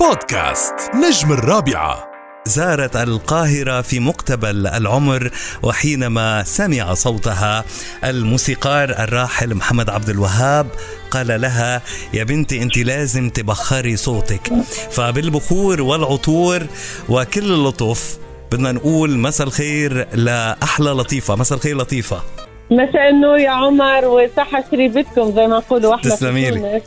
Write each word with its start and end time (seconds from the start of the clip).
بودكاست 0.00 0.74
نجم 0.94 1.32
الرابعة. 1.32 2.08
زارت 2.46 2.96
القاهرة 2.96 3.80
في 3.80 4.00
مقتبل 4.00 4.66
العمر 4.66 5.30
وحينما 5.62 6.44
سمع 6.44 6.94
صوتها 6.94 7.64
الموسيقار 8.04 8.90
الراحل 8.90 9.54
محمد 9.54 9.90
عبد 9.90 10.08
الوهاب 10.08 10.66
قال 11.10 11.40
لها 11.40 11.82
يا 12.14 12.24
بنتي 12.24 12.62
أنت 12.62 12.78
لازم 12.78 13.30
تبخري 13.30 13.96
صوتك. 13.96 14.52
فبالبخور 14.90 15.82
والعطور 15.82 16.66
وكل 17.08 17.52
اللطف 17.52 18.18
بدنا 18.52 18.72
نقول 18.72 19.18
مساء 19.18 19.46
الخير 19.46 20.08
لأحلى 20.14 20.90
لطيفة. 20.90 21.36
مساء 21.36 21.58
الخير 21.58 21.76
لطيفة. 21.76 22.22
مساء 22.70 23.08
النور 23.08 23.38
يا 23.38 23.50
عمر 23.50 24.04
وصحة 24.04 24.64
شريبتكم 24.70 25.30
زي 25.32 25.46
ما 25.46 25.56
نقولوا 25.56 25.94
إحنا 25.94 26.10
تسلمي 26.10 26.50
لي. 26.50 26.60
تونس. 26.60 26.82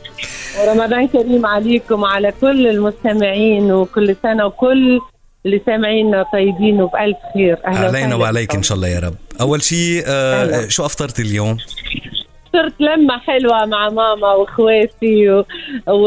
ورمضان 0.60 1.08
كريم 1.08 1.46
عليكم 1.46 2.02
وعلى 2.02 2.32
كل 2.40 2.66
المستمعين 2.66 3.72
وكل 3.72 4.16
سنة 4.22 4.46
وكل 4.46 5.00
اللي 5.46 5.60
سامعينا 5.66 6.24
طيبين 6.32 6.82
وبألف 6.82 7.16
خير 7.34 7.58
أهلا 7.66 7.86
علينا 7.88 8.14
وعليك. 8.14 8.54
إن 8.54 8.62
شاء 8.62 8.76
الله 8.76 8.88
يا 8.88 8.98
رب 9.00 9.14
أول 9.40 9.62
شيء 9.62 10.02
آه. 10.06 10.68
شو 10.68 10.86
أفطرت 10.86 11.20
اليوم؟ 11.20 11.56
صرت 12.52 12.80
لمة 12.80 13.18
حلوة 13.18 13.66
مع 13.66 13.88
ماما 13.88 14.32
وإخواتي 14.32 15.30
و... 15.30 15.44
و... 15.88 16.06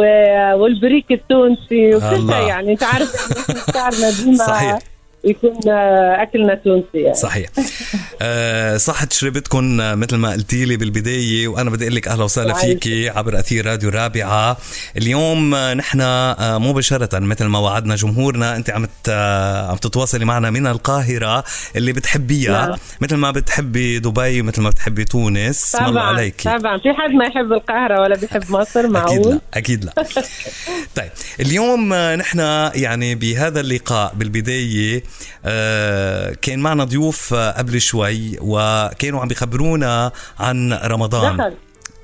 والبريك 0.56 1.12
التونسي 1.12 1.96
وكل. 1.96 2.34
شيء 2.34 2.48
يعني 2.48 2.72
أنت 2.72 2.84
عارف 2.84 3.12
يعني 3.76 4.12
ديما. 4.24 4.80
يكون 5.26 5.60
آه، 5.68 6.22
أكلنا 6.22 6.56
تونسي 6.56 6.88
يعني. 6.94 7.16
صحيح 7.16 7.50
آه 8.22 8.78
صحت 8.78 9.14
شربتكم 9.14 9.82
آه، 9.82 9.96
مثل 9.96 10.16
ما 10.16 10.32
قلتي 10.32 10.66
لي 10.66 10.78
بالبداية 10.78 11.48
وأنا 11.48 11.70
بدي 11.70 11.84
أقول 11.84 11.96
لك 11.96 12.08
أهلا 12.08 12.24
وسهلا. 12.24 12.54
فيكي 12.54 13.10
عبر 13.10 13.40
أثير 13.40 13.66
راديو 13.66 13.90
رابعه 13.90 14.58
اليوم 14.98 15.56
آه، 15.56 15.74
نحن 15.74 16.00
مباشرة 16.62 17.20
مثل 17.20 17.46
ما 17.46 17.60
وعدنا 17.60 17.96
جمهورنا 17.96 18.56
أنت 18.56 18.70
عم 18.70 18.88
عم 19.70 19.76
تتواصلي 19.76 20.26
معنا 20.26 20.50
من 20.50 20.68
القاهرة 20.68 21.44
اللي 21.76 21.94
بتحبيها. 21.94 22.68
نعم. 22.68 22.78
مثل 23.02 23.16
ما 23.16 23.32
بتحبي 23.32 24.00
دبي 24.00 24.42
مثل 24.42 24.62
ما 24.62 24.70
بتحبي 24.70 25.06
تونس. 25.06 25.72
طبعا 25.76 26.32
طبعا. 26.46 26.78
في 26.78 26.94
حد 26.94 27.12
ما 27.12 27.26
يحب 27.26 27.54
القاهرة 27.54 28.02
ولا 28.02 28.16
بيحب 28.16 28.52
مصر؟ 28.52 28.80
أكيد 28.80 28.92
معقول؟ 28.92 29.34
لا 29.34 29.42
أكيد 29.54 29.86
لا. 29.86 29.94
طيب 30.98 31.10
اليوم 31.40 31.94
نحن 31.94 32.40
يعني 32.76 33.16
بهذا 33.16 33.60
اللقاء 33.60 34.14
بالبداية 34.16 35.04
آه، 35.46 36.36
كان 36.42 36.60
معنا 36.60 36.84
ضيوف 36.84 37.34
قبل 37.34 37.82
شوي. 37.82 38.05
وكانوا 38.42 39.22
عم 39.22 39.28
بيخبرونا 39.28 40.12
عن 40.40 40.74
رمضان. 40.74 41.38
دخل 41.38 41.54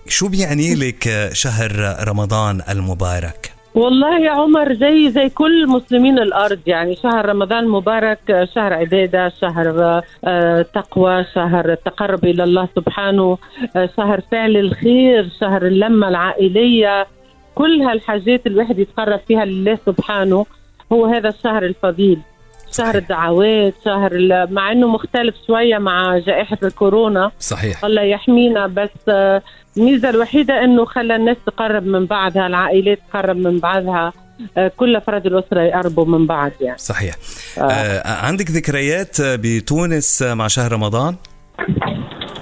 شو 0.08 0.28
بيعني 0.28 0.76
لك 0.76 1.30
شهر 1.34 1.96
رمضان 2.08 2.62
المبارك؟ 2.70 3.52
والله 3.76 4.20
يا 4.20 4.32
عمر 4.32 4.74
زي 4.74 5.12
زي 5.12 5.30
كل 5.30 5.68
مسلمين 5.68 6.20
الأرض 6.20 6.60
يعني 6.68 6.96
شهر 6.96 7.26
رمضان 7.26 7.68
مبارك 7.68 8.48
شهر 8.56 8.74
عبادة 8.74 9.30
شهر 9.42 10.02
آه، 10.26 10.62
تقوى 10.62 11.26
شهر 11.36 11.72
التقرب 11.72 12.26
إلى 12.26 12.44
الله 12.44 12.68
سبحانه 12.76 13.38
آه، 13.76 13.90
شهر 13.98 14.22
فعل 14.32 14.58
الخير 14.58 15.30
شهر 15.40 15.68
اللمة 15.68 16.08
العائلية. 16.08 17.08
كل 17.56 17.82
هالحاجات 17.82 18.48
الواحد 18.48 18.80
يتقرب 18.80 19.20
فيها 19.28 19.46
لله 19.46 19.78
سبحانه 19.86 20.46
هو 20.92 21.06
هذا 21.06 21.30
الشهر 21.30 21.66
الفضيل. 21.66 22.20
شهر. 22.74 22.96
الدعوات 22.96 23.74
شهر 23.86 24.12
مع 24.52 24.72
إنه 24.72 24.88
مختلف 24.88 25.36
شوية 25.48 25.78
مع 25.78 26.18
جائحة 26.18 26.58
الكورونا. 26.64 27.32
صحيح. 27.40 27.86
الله 27.86 28.02
يحمينا 28.02 28.68
بس 28.68 28.90
آه، 29.10 29.42
الميزة 29.78 30.10
الوحيدة 30.10 30.64
إنه 30.64 30.86
خلى 30.86 31.16
الناس 31.16 31.38
تقرب 31.46 31.86
من 31.86 32.06
بعضها 32.06 32.48
العائلات 32.48 33.00
تقرب 33.14 33.38
من 33.38 33.60
بعضها 33.60 34.14
آه، 34.58 34.72
كل 34.78 34.96
افراد 34.96 35.26
الأسرة 35.26 35.62
يقربوا 35.62 36.06
من 36.06 36.28
بعض 36.28 36.52
يعني. 36.62 36.78
صحيح. 36.78 37.16
آه. 37.58 38.08
عندك 38.26 38.52
ذكريات 38.52 39.20
آه، 39.20 39.36
بتونس 39.44 40.22
آه، 40.22 40.34
مع 40.34 40.48
شهر 40.48 40.72
رمضان؟ 40.72 41.16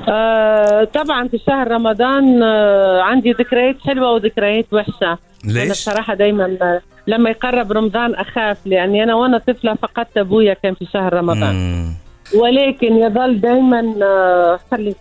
آه، 0.10 0.84
طبعا 0.84 1.28
في 1.28 1.38
شهر 1.48 1.68
رمضان 1.72 2.44
آه، 2.44 3.02
عندي 3.02 3.32
ذكريات 3.32 3.76
حلوة 3.86 4.12
وذكريات 4.12 4.66
وحشة. 4.74 5.18
أنا 5.46 5.52
ليش 5.52 5.70
بصراحه 5.72 6.14
دايما 6.14 6.58
آه، 6.62 6.82
لما 7.10 7.30
يقرب 7.30 7.72
رمضان 7.72 8.16
أخاف 8.16 8.68
لأني 8.68 9.04
أنا 9.04 9.16
وأنا 9.16 9.38
طفلة 9.38 9.74
فقدت 9.74 10.18
أبويا 10.18 10.54
كان 10.54 10.74
في 10.74 10.86
شهر 10.86 11.14
رمضان. 11.14 11.56
مم. 11.56 11.94
ولكن 12.42 12.96
يظل 12.96 13.42
دائما 13.42 13.96
آه، 14.04 14.60
خلي 14.72 14.96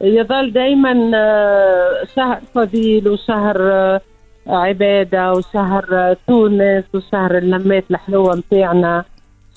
يظل 0.00 0.52
دائما 0.52 1.10
آه، 1.14 2.04
شهر 2.16 2.40
فضيل 2.54 3.08
وشهر 3.08 3.56
آه، 3.72 4.00
عبادة 4.46 5.32
وشهر 5.32 6.16
تونس 6.26 6.84
وشهر 6.94 7.38
اللمات 7.38 7.84
الحلوة 7.90 8.36
متاعنا. 8.36 9.04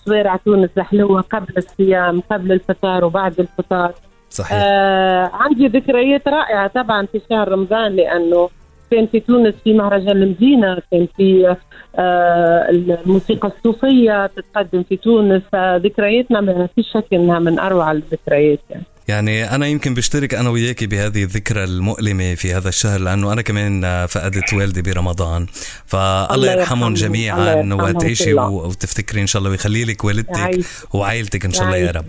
شوارع 0.05 0.35
تونس 0.35 0.69
الحلوة 0.77 1.21
قبل 1.21 1.53
الصيام 1.57 2.21
قبل 2.31 2.51
الفطار 2.51 3.05
وبعد 3.05 3.39
الفطار. 3.39 3.91
صحيح. 4.29 4.59
آه 4.63 5.29
عندي 5.33 5.67
ذكريات 5.67 6.27
رائعة 6.27 6.67
طبعا 6.67 7.05
في 7.05 7.21
شهر 7.29 7.51
رمضان 7.51 7.95
لأنه 7.95 8.49
كان 8.91 9.07
في 9.07 9.19
تونس 9.19 9.53
في 9.63 9.73
مهرجان 9.73 10.23
المدينة 10.23 10.77
كان 10.91 11.07
في 11.17 11.55
آه 11.95 12.69
الموسيقى 12.69 13.51
الصوفية 13.57 14.25
تتقدم 14.25 14.83
في 14.83 14.97
تونس 14.97 15.41
فذكرياتنا 15.51 16.41
ما 16.41 16.69
في 16.75 16.83
شك 16.83 17.05
إنها 17.13 17.39
من 17.39 17.59
أروع 17.59 17.91
الذكريات 17.91 18.59
يعني. 18.69 18.83
يعني 19.07 19.55
أنا 19.55 19.67
يمكن 19.67 19.93
بشترك 19.93 20.33
أنا 20.33 20.49
وياكي 20.49 20.87
بهذه 20.87 21.23
الذكرى 21.23 21.63
المؤلمة 21.63 22.35
في 22.35 22.53
هذا 22.53 22.69
الشهر 22.69 22.99
لأنه 22.99 23.33
أنا 23.33 23.41
كمان 23.41 23.83
آه، 23.83 24.05
فقدت 24.05 24.53
والدي 24.53 24.81
برمضان 24.81 25.45
فالله 25.85 26.35
الله 26.35 26.51
يرحمهم. 26.51 26.93
جميعا 26.93 27.55
وتعيشي 27.73 28.33
وتفتكري 28.33 29.21
إن 29.21 29.27
شاء 29.27 29.39
الله 29.39 29.51
ويخلي 29.51 29.85
لك 29.85 30.03
والدتك. 30.03 30.59
وعائلتك 30.93 31.45
إن 31.45 31.51
شاء 31.51 31.65
الله 31.65 31.77
يا. 31.77 31.91
رب. 31.91 32.05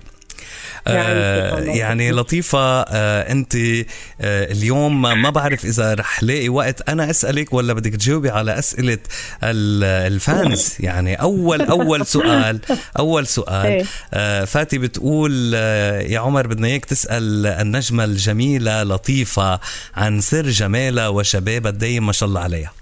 يعني 0.86 2.10
لطيفة 2.10 2.58
آه 2.82 3.32
أنت 3.32 3.54
آه 3.56 4.52
اليوم 4.52 5.02
ما 5.02 5.30
بعرف 5.30 5.64
إذا 5.64 5.94
رح 5.94 6.22
لاقي 6.22 6.48
وقت 6.48 6.88
أنا 6.88 7.10
أسألك 7.10 7.52
ولا 7.52 7.72
بدك 7.72 7.90
تجاوبي 7.92 8.30
على 8.30 8.58
أسئلة 8.58 8.98
ال- 9.44 10.12
الفانز. 10.12 10.76
يعني 10.80 11.14
أول 11.14 11.62
أول 11.62 12.06
سؤال 12.06 12.60
أول 12.98 13.26
سؤال. 13.26 13.66
إيه. 13.66 13.84
آه 14.14 14.44
فاتي 14.44 14.78
بتقول 14.78 15.52
آه 15.54 16.00
يا 16.00 16.18
عمر 16.18 16.46
بدنا 16.46 16.66
إياك 16.68 16.84
تسأل 16.84 17.46
النجمة 17.46 18.04
الجميلة 18.04 18.82
لطيفة 18.82 19.60
عن 19.94 20.20
سر 20.20 20.42
جمالها 20.48 21.08
وشبابها 21.08 21.70
الدايم 21.70 22.06
ما 22.06 22.12
شاء 22.12 22.28
الله 22.28 22.40
عليها. 22.40 22.72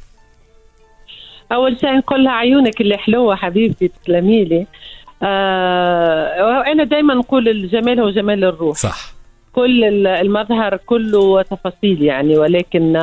أول 1.53 1.77
شيء 1.81 1.97
نقول 1.97 2.25
لها 2.25 2.33
عيونك 2.33 2.81
اللي 2.81 2.99
حلوة 2.99 3.37
حبيبتي 3.37 3.89
تسلمي 4.03 4.45
لي. 4.45 4.67
آه 5.23 6.63
أنا 6.73 6.85
دائما 6.85 7.15
نقول 7.15 7.49
الجمال 7.49 8.01
هو 8.01 8.11
جمال 8.11 8.45
الروح. 8.45 8.77
صح. 8.77 9.13
كل 9.53 9.85
ال- 9.85 10.07
المظهر 10.07 10.77
كله 10.77 11.43
تفاصيل 11.43 12.03
يعني 12.03 12.39
ولكن 12.39 12.97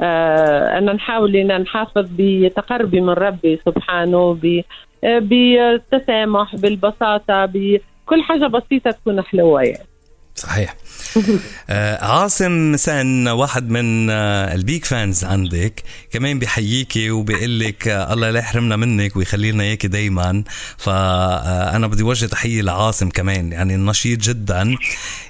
آه، 0.00 0.78
أنا 0.78 0.92
نحاول 0.92 1.36
أن 1.36 1.60
نحافظ 1.60 2.06
بتقربي 2.18 3.00
من 3.00 3.10
ربي 3.10 3.60
سبحانه 3.66 4.38
بالتسامح 5.02 6.56
بالبساطة 6.56 7.44
بكل 7.46 8.22
حاجة 8.22 8.46
بسيطة 8.46 8.90
تكون 8.90 9.22
حلوة 9.22 9.62
يعني 9.62 9.86
صحيح. 10.34 10.74
عاصم 12.00 12.76
سن 12.76 13.28
واحد 13.28 13.70
من 13.70 14.10
آه 14.10 14.54
ال 14.54 14.62
big 14.62 14.84
fans 14.84 15.24
عندك. 15.24 15.82
كمان 16.10 16.38
بيحييكي 16.38 17.10
وبيقول 17.10 17.60
لك 17.60 17.88
آه 17.88 18.12
الله 18.12 18.30
لا 18.30 18.38
يحرمنا 18.38 18.76
منك 18.76 19.16
ويخلي 19.16 19.52
لنا 19.52 19.62
إياكي 19.64 19.88
دايما. 19.88 20.44
فانا 20.78 21.86
بدي 21.86 22.02
وجه 22.02 22.26
تحية 22.26 22.62
لعاصم 22.62 23.08
كمان 23.08 23.52
يعني 23.52 23.76
نشيط 23.76 24.20
جدا. 24.20 24.76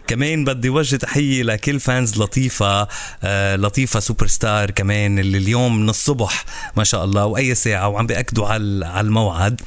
كمان 0.06 0.44
بدي 0.44 0.68
وجه 0.68 0.96
تحية 0.96 1.42
لكل 1.42 1.80
fans 1.80 2.18
لطيفة 2.18 2.88
آه 3.24 3.56
لطيفة 3.56 4.00
سوبر 4.00 4.26
ستار 4.26 4.70
كمان 4.70 5.18
اللي 5.18 5.38
اليوم 5.38 5.76
من 5.76 5.88
الصبح 5.88 6.44
ما 6.76 6.84
شاء 6.84 7.04
الله 7.04 7.26
وأي 7.26 7.54
ساعة 7.54 7.88
وعم 7.88 8.06
بيأكدوا 8.06 8.46
على 8.48 9.00
الموعد. 9.00 9.60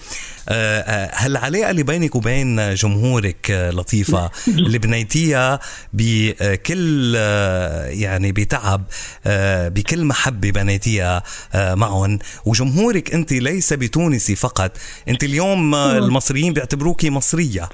آه، 0.49 0.79
آه، 0.79 1.11
هالعلاقه 1.13 1.71
اللي 1.71 1.83
بينك 1.83 2.15
وبين 2.15 2.73
جمهورك 2.73 3.51
آه، 3.51 3.71
لطيفة؟ 3.71 4.31
اللي 4.47 4.77
بنيتيها 4.77 5.59
بكل 5.99 7.13
آه، 7.17 7.85
يعني 7.87 8.31
بتعب 8.31 8.83
آه، 9.25 9.67
بكل 9.67 10.05
محبة 10.05 10.51
بنيتيها 10.51 11.23
آه، 11.53 11.75
معهم. 11.75 12.19
وجمهورك 12.45 13.13
أنت 13.13 13.33
ليس 13.33 13.73
بتونسي 13.73 14.35
فقط. 14.35 14.71
أنت 15.09 15.23
اليوم 15.23 15.75
آه، 15.75 15.97
المصريين 15.97 16.53
بيعتبروكي 16.53 17.09
لله. 17.09 17.69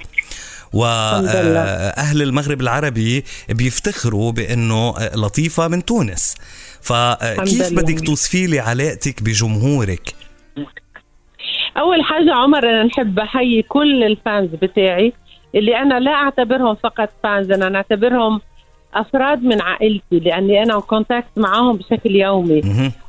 واهل 0.72 2.22
المغرب 2.22 2.60
العربي 2.60 3.24
بيفتخروا 3.48 4.32
بأنه 4.32 4.96
آه، 4.98 5.16
لطيفة 5.16 5.68
من 5.68 5.84
تونس. 5.84 6.34
فكيف 6.82 7.72
لله. 7.72 7.82
بدك 7.82 8.00
توصفي 8.06 8.46
لي 8.46 8.58
علاقتك 8.60 9.22
بجمهورك؟ 9.22 10.14
أول 11.76 12.02
حاجة 12.02 12.34
عمر 12.34 12.58
أنا 12.58 12.84
نحب 12.84 13.18
أحيي 13.18 13.62
كل 13.62 14.02
ال 14.04 14.13
fans 14.13 14.50
بتاعي. 14.62 15.12
اللي 15.56 15.76
أنا 15.76 16.00
لا 16.00 16.10
أعتبرهم 16.10 16.74
فقط 16.74 17.08
fans 17.22 17.50
أنا 17.52 17.68
نعتبرهم 17.68 18.40
أفراد 18.94 19.42
من 19.44 19.60
عائلتي 19.60 20.18
لأني 20.18 20.62
أنا 20.62 20.80
contact 20.80 21.26
معاهم 21.36 21.76
بشكل 21.76 22.16
يومي. 22.16 22.62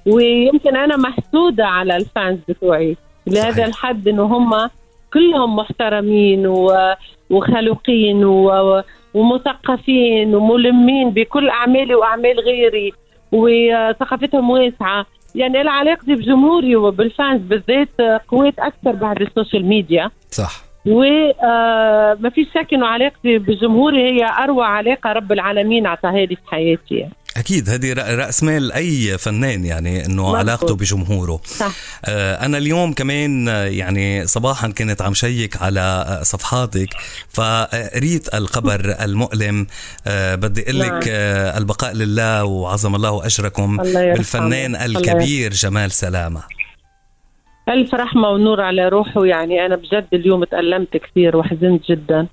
ويمكن 0.05 0.75
أنا 0.77 0.97
محسودة 0.97 1.65
على 1.65 1.97
ال 1.97 2.06
fans 2.06 2.39
بتوعي. 2.49 2.97
لهذا 3.27 3.51
صحيح. 3.51 3.65
الحد 3.65 4.07
إنه 4.07 4.23
هم 4.23 4.69
كلهم 5.13 5.55
محترمين 5.55 6.47
و- 6.47 6.93
وخلوقين 7.29 8.25
و- 8.25 8.81
ومثقفين 9.13 10.35
وملمين 10.35 11.09
بكل 11.09 11.49
أعمالي 11.49 11.95
وأعمال 11.95 12.39
غيري. 12.39 12.93
وثقافتهم 13.31 14.49
واسعة. 14.49 15.05
يعني 15.35 15.61
أنا 15.61 15.71
علاقتي 15.71 16.15
بجمهوري 16.15 16.75
وبال 16.75 17.04
fans 17.04 17.41
بالذات 17.41 18.01
قويت 18.27 18.59
أكثر 18.59 18.91
بعد 18.91 19.21
ال 19.21 19.28
social 19.28 19.65
media. 19.65 20.11
صح. 20.31 20.66
وما 20.87 22.29
في 22.35 22.45
شك 22.45 22.73
انه 22.73 22.87
علاقتي 22.87 23.37
بجمهوري 23.37 23.97
هي 23.97 24.25
أروع 24.43 24.67
علاقة 24.67 25.11
رب 25.11 25.31
العالمين 25.31 25.85
اعطاها 25.85 26.25
لي 26.25 26.35
في 26.35 26.41
حياتي. 26.51 27.07
أكيد 27.37 27.69
هذه 27.69 27.93
رأس 27.93 28.43
مال 28.43 28.71
أي 28.71 29.17
فنان 29.17 29.65
يعني 29.65 30.05
إنه. 30.05 30.37
علاقته 30.37 30.75
بجمهوره 30.75 31.39
صح 31.45 31.71
آه، 32.05 32.45
أنا 32.45 32.57
اليوم 32.57 32.93
كمان 32.93 33.49
آه، 33.49 33.65
يعني 33.65 34.27
صباحا 34.27 34.67
كنت 34.67 35.01
عم 35.01 35.13
check 35.13 35.61
على 35.61 35.79
آه، 35.79 36.23
صفحاتك 36.23 36.89
فقريت 37.29 38.35
الخبر 38.35 38.95
المؤلم 39.01 39.67
آه، 40.07 40.35
بدي 40.35 40.61
أقول 40.63 40.77
نعم. 40.77 40.99
لك 40.99 41.07
آه، 41.09 41.57
البقاء 41.57 41.93
لله 41.93 42.43
وعظم 42.45 42.95
الله 42.95 43.25
أجركم 43.25 43.81
الله. 43.81 44.13
بالفنان 44.13 44.75
الله 44.75 44.99
الكبير 44.99 45.53
جمال 45.53 45.91
سلامة 45.91 46.56
ألف 47.69 47.95
رحمة 47.95 48.29
ونور 48.29 48.61
على 48.61 48.89
روحه. 48.89 49.25
يعني 49.25 49.65
أنا 49.65 49.75
بجد 49.75 50.07
اليوم 50.13 50.43
تألمت 50.43 50.97
كثير 50.97 51.37
وحزنت 51.37 51.91
جدا. 51.91 52.27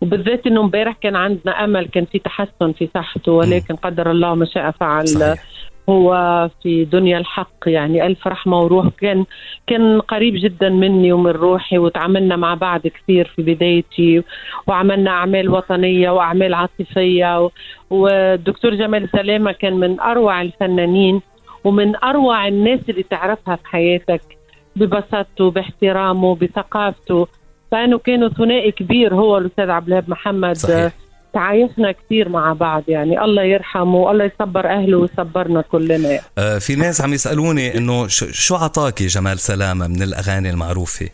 وبالذات 0.00 0.46
إنه 0.46 0.60
امبارح 0.60 0.96
كان 1.00 1.16
عندنا 1.16 1.64
أمل 1.64 1.86
كان 1.86 2.04
في 2.04 2.18
تحسن 2.18 2.72
في 2.72 2.88
صحته 2.94 3.32
ولكن 3.32 3.76
قدر 3.76 4.10
الله 4.10 4.34
ما 4.34 4.44
شاء 4.44 4.70
فعل. 4.70 5.08
صحيح. 5.08 5.44
هو 5.88 6.50
في 6.62 6.84
دنيا 6.84 7.18
الحق. 7.18 7.64
يعني 7.66 8.06
ألف 8.06 8.26
رحمة 8.26 8.60
وروح. 8.60 8.88
كان 9.00 9.24
كان 9.66 10.00
قريب 10.00 10.34
جدا 10.36 10.68
مني 10.68 11.12
ومن 11.12 11.30
روحي 11.30 11.78
وتعاملنا 11.78 12.36
مع 12.36 12.54
بعض 12.54 12.80
كثير 12.80 13.32
في 13.36 13.42
بدايتي 13.42 14.22
وعملنا 14.66 15.10
أعمال 15.10 15.50
وطنية 15.50 16.10
وأعمال 16.10 16.54
عاطفية. 16.54 17.50
والدكتور 17.90 18.74
جمال 18.74 19.08
سلامة 19.12 19.52
كان 19.52 19.72
من 19.72 20.00
أروع 20.00 20.42
الفنانين 20.42 21.20
ومن 21.64 21.96
أروع 21.96 22.48
الناس 22.48 22.80
اللي 22.88 23.02
تعرفها 23.02 23.56
في 23.56 23.66
حياتك. 23.66 24.37
ببساطته 24.78 25.50
باحترامه 25.50 26.34
بثقافته. 26.34 27.28
فانه 27.70 27.98
كانوا 27.98 28.28
ثنائي 28.28 28.72
كبير 28.72 29.14
هو 29.14 29.34
والاستاذ 29.34 29.70
عبد 29.70 29.86
الوهاب 29.86 30.10
محمد. 30.10 30.56
صحيح. 30.56 30.76
آه، 30.76 30.92
تعايشنا 31.32 31.92
كثير 31.92 32.28
مع 32.28 32.52
بعض 32.52 32.82
يعني. 32.88 33.24
الله 33.24 33.42
يرحمه 33.42 33.96
والله 33.96 34.24
يصبر 34.24 34.66
أهله 34.66 34.98
ويصبرنا 34.98 35.60
كلنا. 35.60 36.18
آه، 36.38 36.58
في 36.58 36.74
ناس 36.76 37.00
عم 37.00 37.12
يسألوني 37.12 37.76
إنه 37.78 38.06
شو 38.32 38.54
عطاكي 38.54 39.06
جمال 39.06 39.38
سلامة 39.38 39.86
من 39.86 40.02
الأغاني 40.02 40.50
المعروفة؟ 40.50 41.08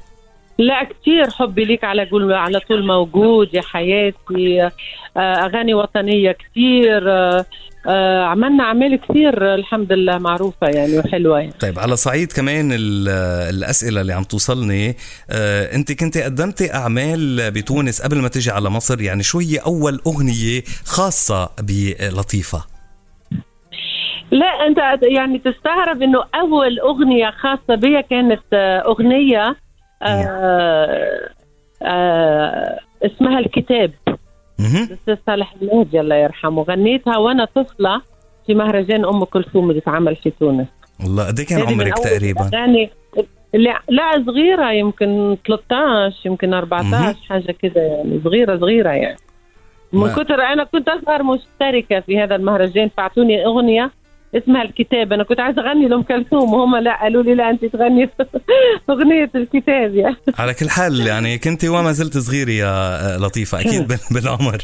لا 0.58 0.84
كثير 0.84 1.30
حبي 1.30 1.64
ليك 1.64 1.84
على 1.84 2.04
قول 2.10 2.32
على 2.32 2.60
طول 2.60 2.86
موجود 2.86 3.54
يا 3.54 3.62
حياتي. 3.62 4.62
آه، 5.16 5.20
أغاني 5.20 5.74
وطنية 5.74 6.32
كثير. 6.32 7.02
آه، 7.86 7.90
آه، 7.90 8.24
عملنا 8.24 8.64
أعمال 8.64 9.00
كثير 9.00 9.54
الحمد 9.54 9.92
لله 9.92 10.18
معروفة 10.18 10.66
يعني 10.66 10.98
وحلوة 10.98 11.38
يعني. 11.40 11.52
طيب 11.60 11.78
على 11.78 11.96
صعيد 11.96 12.32
كمان 12.32 12.72
ال- 12.72 13.08
الأسئلة 13.54 14.00
اللي 14.00 14.12
عم 14.12 14.22
توصلني 14.22 14.96
آه، 15.30 15.74
أنت 15.74 15.92
كنت 15.92 16.18
قدمتي 16.18 16.74
أعمال 16.74 17.50
بتونس 17.50 18.02
قبل 18.02 18.16
ما 18.18 18.28
تجي 18.28 18.50
على 18.50 18.70
مصر 18.70 19.00
يعني 19.00 19.22
شو 19.22 19.38
هي 19.38 19.56
أول 19.58 20.00
أغنية 20.06 20.62
خاصة 20.84 21.50
بلطيفة 21.62 22.64
لا 24.30 24.46
أنت 24.66 24.78
يعني 25.02 25.38
تستغرب 25.38 26.02
إنه 26.02 26.24
أول 26.34 26.78
أغنية 26.78 27.30
خاصة 27.30 27.74
بي 27.74 28.02
كانت 28.02 28.42
آه، 28.52 28.78
أغنية 28.86 29.56
آه 30.02 31.30
آه 31.82 32.78
اسمها 33.06 33.38
الكتاب. 33.38 33.92
الأستاذ 34.60 35.16
صالح 35.26 35.54
الناجي 35.62 36.00
الله 36.00 36.16
يرحمه. 36.16 36.62
غنيتها 36.62 37.16
وأنا 37.16 37.44
طفلة 37.44 38.00
في 38.46 38.54
مهرجان 38.54 39.04
أم 39.04 39.24
كلثوم 39.24 39.70
اللي 39.70 39.80
اتعمل 39.80 40.16
في 40.16 40.30
تونس. 40.30 40.66
والله 41.00 41.26
قد 41.26 41.38
إيه 41.38 41.46
كان 41.46 41.62
عمرك 41.62 41.98
تقريبا؟ 41.98 42.48
الأغاني 42.48 42.90
لا, 43.54 43.80
لا 43.88 44.24
صغيرة 44.26 44.72
يمكن 44.72 45.36
13 45.46 46.16
يمكن 46.24 46.54
14 46.54 46.90
مهم. 46.90 47.14
حاجة 47.28 47.52
كده 47.62 47.80
يعني. 47.80 48.20
صغيرة 48.24 48.58
صغيرة 48.58 48.90
يعني. 48.90 49.16
من 49.92 50.12
كتر 50.12 50.40
أنا 50.42 50.64
كنت 50.64 50.88
أصغر 50.88 51.22
مشتركة 51.22 52.00
في 52.00 52.20
هذا 52.20 52.34
المهرجان. 52.34 52.90
فأعطوني 52.96 53.46
أغنية 53.46 53.90
اسمها 54.34 54.62
الكتاب. 54.62 55.12
أنا 55.12 55.24
كنت 55.24 55.40
عايزة 55.40 55.62
أغني 55.62 55.88
لأم 55.88 56.02
كلثوم 56.02 56.54
وهم 56.54 56.76
لا 56.76 57.02
قالوا 57.02 57.22
لي 57.22 57.34
لا 57.34 57.50
أنت 57.50 57.64
تغني 57.64 58.10
أغنية 58.90 59.30
الكتاب 59.34 59.94
يعني. 59.94 60.16
على 60.38 60.54
كل 60.54 60.70
حال 60.70 61.06
يعني 61.06 61.38
كنت 61.38 61.64
وما 61.64 61.92
زلت 61.92 62.18
صغيرة 62.18 62.50
يا 62.50 63.16
لطيفة 63.18 63.60
أكيد 63.60 63.88
بال- 63.88 63.98
بالعمر. 64.10 64.58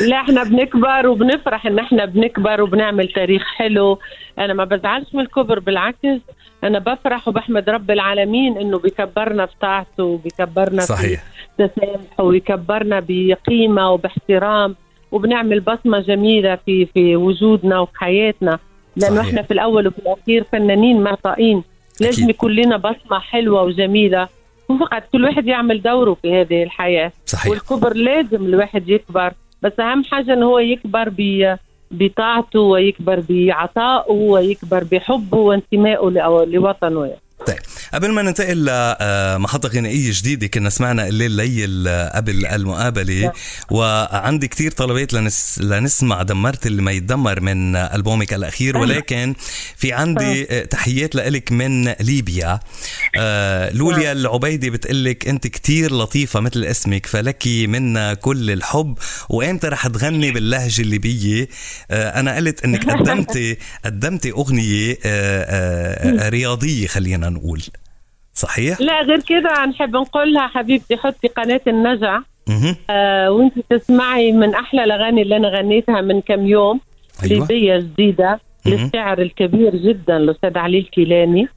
لا 0.00 0.16
إحنا 0.20 0.44
بنكبر 0.44 1.06
وبنفرح 1.08 1.66
إن 1.66 1.78
إحنا 1.78 2.04
بنكبر 2.04 2.62
وبنعمل 2.62 3.08
تاريخ 3.08 3.42
حلو. 3.56 3.98
أنا 4.38 4.54
ما 4.54 4.64
بزعلش 4.64 5.14
من 5.14 5.20
الكبر 5.20 5.58
بالعكس. 5.58 6.20
أنا 6.64 6.78
بفرح 6.78 7.28
وبحمد 7.28 7.70
رب 7.70 7.90
العالمين 7.90 8.58
إنه 8.58 8.78
بيكبرنا 8.78 9.46
في 9.46 9.52
طاعته 9.60 10.04
وبيكبرنا 10.04 10.82
صحيح. 10.82 11.22
في 11.56 11.68
تسامح 11.68 12.20
ويكبرنا 12.20 13.04
بقيمه 13.08 13.90
وباحترام. 13.90 14.76
وبنعمل 15.12 15.60
بصمة 15.60 16.00
جميلة 16.00 16.58
في 16.66 16.86
في 16.86 17.16
وجودنا 17.16 17.80
وفي 17.80 17.98
حياتنا 17.98 18.58
لأنه. 18.96 19.20
إحنا 19.20 19.42
في 19.42 19.50
الأول 19.50 19.86
وفي 19.86 19.98
الأخير 19.98 20.44
فنانين 20.52 21.00
معطائين. 21.00 21.62
لازم. 22.00 22.30
يكون 22.30 22.52
لنا 22.52 22.76
بصمة 22.76 23.18
حلوة 23.18 23.62
وجميلة. 23.62 24.28
وفقط 24.68 25.02
كل 25.12 25.24
واحد 25.24 25.46
يعمل 25.46 25.82
دوره 25.82 26.16
في 26.22 26.40
هذه 26.40 26.62
الحياة. 26.62 27.12
صحيح. 27.26 27.50
والكبر 27.50 27.96
لازم 27.96 28.44
الواحد 28.44 28.88
يكبر. 28.88 29.32
بس 29.62 29.80
أهم 29.80 30.04
حاجة 30.04 30.32
ان 30.32 30.42
هو 30.42 30.58
يكبر 30.58 31.08
ب 31.18 31.56
بطاعته 31.90 32.60
ويكبر 32.60 33.22
بعطائه 33.28 34.12
ويكبر 34.12 34.84
بحبه 34.92 35.38
وانتمائه 35.38 36.10
لوطنه. 36.44 37.12
طيب. 37.46 37.56
قبل 37.94 38.12
ما 38.12 38.22
ننتقل 38.22 38.64
لمحطة 38.64 39.68
غنائية 39.68 40.10
جديدة 40.14 40.46
كنا 40.46 40.70
سمعنا 40.70 41.08
الليل 41.08 41.30
ليل 41.30 41.88
آه، 41.88 42.16
قبل 42.16 42.46
المقابلة. 42.46 43.32
وعندي 43.70 44.48
كتير 44.48 44.70
طلبات 44.70 45.12
لنس 45.12 45.58
لنسمع 45.62 46.22
دمرت 46.22 46.66
اللي 46.66 46.82
ما 46.82 46.92
يتدمر 46.92 47.40
من 47.40 47.76
ألبومك 47.76 48.34
الأخير. 48.34 48.76
ولكن 48.78 49.34
في 49.76 49.92
عندي 49.92 50.46
آه، 50.50 50.64
تحيات 50.64 51.14
لإلك 51.14 51.52
من 51.52 51.88
ليبيا. 51.88 52.60
آه، 53.16 53.70
لوليا 53.72 54.12
العبيدي 54.12 54.70
بتقلك 54.70 55.28
أنت 55.28 55.46
كتير 55.46 55.94
لطيفة 55.94 56.40
مثل 56.40 56.64
اسمك 56.64 57.06
فلك 57.06 57.42
منا 57.46 58.14
كل 58.14 58.50
الحب. 58.50 58.98
وإمتى 59.28 59.68
رح 59.68 59.86
تغني 59.86 60.30
باللهجة 60.30 60.82
الليبية 60.82 61.48
آه، 61.90 62.20
أنا 62.20 62.36
قلت 62.36 62.64
أنك 62.64 62.88
قدمتي 62.90 63.56
قدمتي 63.84 64.30
أغنية 64.30 64.92
آه، 64.92 65.42
آه، 65.42 66.26
آه، 66.26 66.28
رياضية 66.28 66.86
خلينا 66.86 67.28
نقول. 67.28 67.62
صحيح؟ 68.38 68.80
لا 68.80 69.02
غير 69.02 69.20
كده 69.20 69.66
نحب 69.66 69.96
نقول 69.96 70.32
لها 70.34 70.46
حبيبتي 70.46 70.96
حطي 70.96 71.28
قناة 71.28 71.60
النجع. 71.66 72.20
آه 72.90 73.30
وانت 73.30 73.58
تسمعي 73.70 74.32
من 74.32 74.54
أحلى 74.54 74.84
الأغاني 74.84 75.22
اللي 75.22 75.36
أنا 75.36 75.48
غنيتها 75.48 76.00
من 76.00 76.20
كم 76.20 76.46
يوم 76.46 76.80
أيوة. 77.24 77.46
ليبية 77.48 77.76
جديدة. 77.76 78.40
للشاعر 78.66 79.18
الكبير 79.18 79.76
جدا 79.76 80.16
الأستاذ 80.16 80.58
علي 80.58 80.78
الكيلاني 80.78 81.48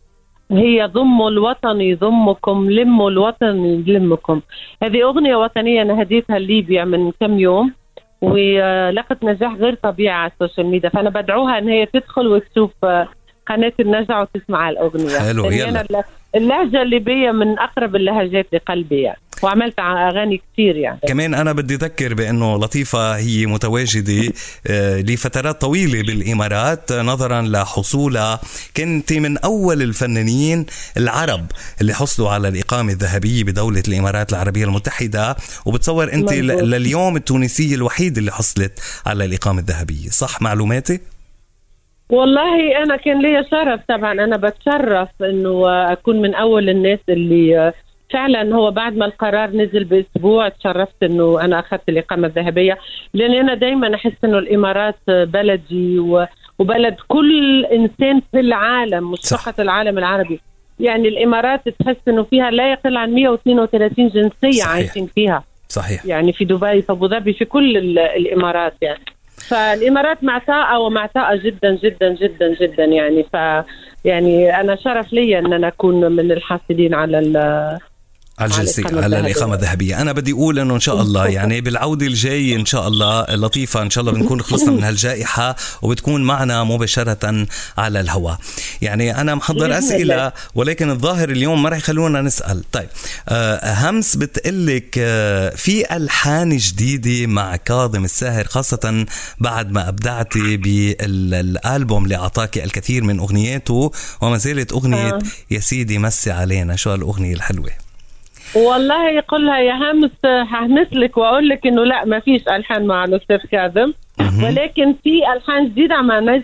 هي 0.51 0.85
ضموا 0.85 1.29
الوطن 1.29 1.81
يضمكم 1.81 2.69
لموا 2.71 3.09
الوطن 3.09 3.83
يلمكم 3.87 4.41
هذه 4.83 5.03
أغنية 5.03 5.35
وطنية 5.35 5.81
أنا 5.81 6.01
هديتها 6.01 6.39
لليبيا 6.39 6.85
من 6.85 7.11
كم 7.11 7.39
يوم 7.39 7.73
ولقت 8.21 9.23
نجاح 9.23 9.53
غير 9.53 9.75
طبيعي 9.75 10.15
على 10.15 10.31
السوشيال 10.31 10.65
ميديا 10.65 10.89
فأنا 10.89 11.09
بدعوها 11.09 11.57
أن 11.57 11.69
هي 11.69 11.85
تدخل 11.85 12.27
وتشوف 12.27 12.71
آه، 12.83 13.07
قناة 13.47 13.73
النجع 13.79 14.21
وتسمع 14.21 14.69
الأغنية 14.69 15.19
حلو، 15.19 15.49
لأني 15.49 15.79
يلا. 15.79 16.03
أنا 16.35 16.43
الل- 16.43 16.51
اللهجة 16.51 16.81
الليبية 16.81 17.31
من 17.31 17.59
أقرب 17.59 17.95
اللهجات 17.95 18.47
لقلبي 18.53 19.01
يعني. 19.01 19.17
وعملت 19.43 19.79
ع- 19.79 20.09
أغاني 20.09 20.41
كثير 20.53 20.75
يعني. 20.75 20.99
كمان 21.07 21.33
أنا 21.33 21.51
بدي 21.53 21.75
أذكر 21.75 22.13
بأنه 22.13 22.57
لطيفة 22.57 23.15
هي 23.17 23.45
متواجدة 23.45 24.33
آه، 24.67 25.01
لفترات 25.01 25.61
طويلة 25.61 26.01
بالإمارات 26.01 26.91
نظرا 26.93 27.41
لحصولها. 27.41 28.39
كنت 28.77 29.13
من 29.13 29.37
أول 29.37 29.81
الفنانين 29.81 30.65
العرب 30.97 31.45
اللي 31.81 31.93
حصلوا 31.93 32.29
على 32.29 32.47
الإقامة 32.47 32.91
الذهبية 32.91 33.43
بدولة 33.43 33.83
الإمارات 33.87 34.29
العربية 34.33 34.65
المتحدة. 34.65 35.35
وبتصور 35.65 36.13
أنت. 36.13 36.33
لليوم 36.33 37.15
التونسيه 37.15 37.75
الوحيده 37.75 38.19
اللي 38.19 38.31
حصلت 38.31 38.79
على 39.05 39.25
الإقامة 39.25 39.59
الذهبية. 39.59 40.09
صح 40.09 40.41
معلوماتي؟ 40.41 40.99
والله 42.11 42.83
أنا 42.83 42.95
كان 42.95 43.21
لي 43.21 43.45
شرف 43.51 43.79
طبعا. 43.87 44.11
أنا 44.13 44.37
بتشرف 44.37 45.09
إنه 45.21 45.69
أكون 45.91 46.21
من 46.21 46.35
أول 46.35 46.69
الناس 46.69 46.99
اللي 47.09 47.73
فعلا 48.13 48.55
هو 48.55 48.71
بعد 48.71 48.95
ما 48.97 49.05
القرار 49.05 49.49
نزل 49.49 49.83
بأسبوع 49.83 50.49
تشرفت 50.49 51.03
إنه 51.03 51.41
أنا 51.41 51.59
أخذت 51.59 51.89
الإقامة 51.89 52.27
الذهبية. 52.27 52.77
لأن 53.13 53.31
أنا 53.33 53.53
دائما 53.53 53.95
أحس 53.95 54.11
إنه 54.23 54.37
الإمارات 54.37 54.95
بلدي 55.07 55.99
وبلد 56.59 56.95
كل 57.07 57.65
إنسان 57.65 58.21
في 58.31 58.39
العالم 58.39 59.11
مش. 59.11 59.19
فقط 59.19 59.59
العالم 59.59 59.97
العربي. 59.97 60.39
يعني 60.79 61.07
الإمارات 61.07 61.69
تحس 61.69 61.95
إنه 62.07 62.23
فيها 62.23 62.51
لا 62.51 62.71
يقل 62.71 62.97
عن 62.97 63.13
132 63.13 64.07
جنسية 64.07 64.51
صحيح. 64.61 64.67
عايشين 64.67 65.05
فيها. 65.05 65.43
صحيح. 65.69 66.05
يعني 66.05 66.33
في 66.33 66.45
دبي 66.45 66.81
في 66.81 66.91
أبو 66.91 67.07
ظبي 67.07 67.33
في 67.33 67.45
كل 67.45 67.77
ال- 67.77 67.99
الإمارات 67.99 68.73
يعني. 68.81 68.99
فالإمارات 69.47 70.23
معتاءه 70.23 70.79
ومعتاءه 70.79 71.35
جدا 71.35 71.75
جدا 71.75 72.13
جدا 72.13 72.55
جدا 72.61 72.85
يعني. 72.85 73.23
ف 73.23 73.35
يعني 74.05 74.59
أنا 74.61 74.75
شرف 74.75 75.13
لي 75.13 75.39
ان 75.39 75.53
أنا 75.53 75.67
اكون 75.67 76.11
من 76.11 76.31
الحاصلين 76.31 76.93
على 76.93 77.19
على 78.41 78.61
الإقامة 78.61 79.03
على. 79.03 79.19
الإقامة 79.19 79.55
الذهبية 79.55 80.01
أنا 80.01 80.11
بدي 80.11 80.31
أقول 80.31 80.59
أنه 80.59 80.75
إن 80.75 80.79
شاء 80.79 81.01
الله 81.05 81.27
يعني 81.27 81.61
بالعودة 81.61 82.05
الجاي 82.05 82.55
إن 82.55 82.65
شاء 82.65 82.87
الله 82.87 83.25
لطيفة 83.29 83.81
إن 83.81 83.89
شاء 83.89 84.01
الله 84.01 84.11
بنكون 84.11 84.41
خلصنا 84.41 84.71
من 84.71 84.83
هالجائحة 84.83 85.55
وبتكون 85.81 86.23
معنا 86.23 86.63
مباشرة 86.63 87.47
على 87.77 87.99
الهواء 87.99 88.37
يعني 88.81 89.21
أنا 89.21 89.35
محضر 89.35 89.77
أسئلة. 89.77 90.31
ولكن 90.55 90.89
الظاهر 90.89 91.29
اليوم 91.29 91.63
ما 91.63 91.69
رح 91.69 91.77
يخلونا 91.77 92.21
نسأل 92.21 92.71
طيب 92.71 92.89
آه 93.29 93.89
همس 93.89 94.15
بتقلك 94.15 94.95
آه 94.97 95.49
في 95.55 95.95
ألحان 95.95 96.57
جديدة 96.57 97.27
مع 97.27 97.55
كاظم 97.55 98.05
الساهر 98.05 98.45
خاصة 98.45 99.05
بعد 99.39 99.71
ما 99.71 99.89
أبدعتي 99.89 100.57
بالألبوم 100.57 102.03
اللي 102.03 102.15
أعطاكي 102.15 102.63
الكثير 102.63 103.03
من 103.03 103.19
أغنياته 103.19 103.91
وما 104.21 104.37
زالت 104.37 104.71
أغنية 104.71 105.13
آه. 105.13 105.21
يا 105.51 105.59
سيدي 105.59 105.97
مسي 105.97 106.31
علينا 106.31 106.75
شو 106.75 106.91
هالأغنية 106.91 107.33
الحلوة 107.33 107.90
والله 108.55 109.09
يقولها 109.09 109.59
يا 109.59 109.73
همس 109.73 110.11
هنسلك 110.25 111.17
وأقول 111.17 111.49
لك 111.49 111.67
إنه 111.67 111.83
لا 111.83 112.05
ما 112.05 112.19
فيش 112.19 112.41
ألحان 112.47 112.85
مع 112.85 113.05
الأستاذ 113.05 113.37
كاظم. 113.51 113.93
ولكن 114.43 114.95
في 115.03 115.33
ألحان 115.33 115.65
جديدة 115.69 116.01
مع 116.01 116.19
ناس 116.19 116.41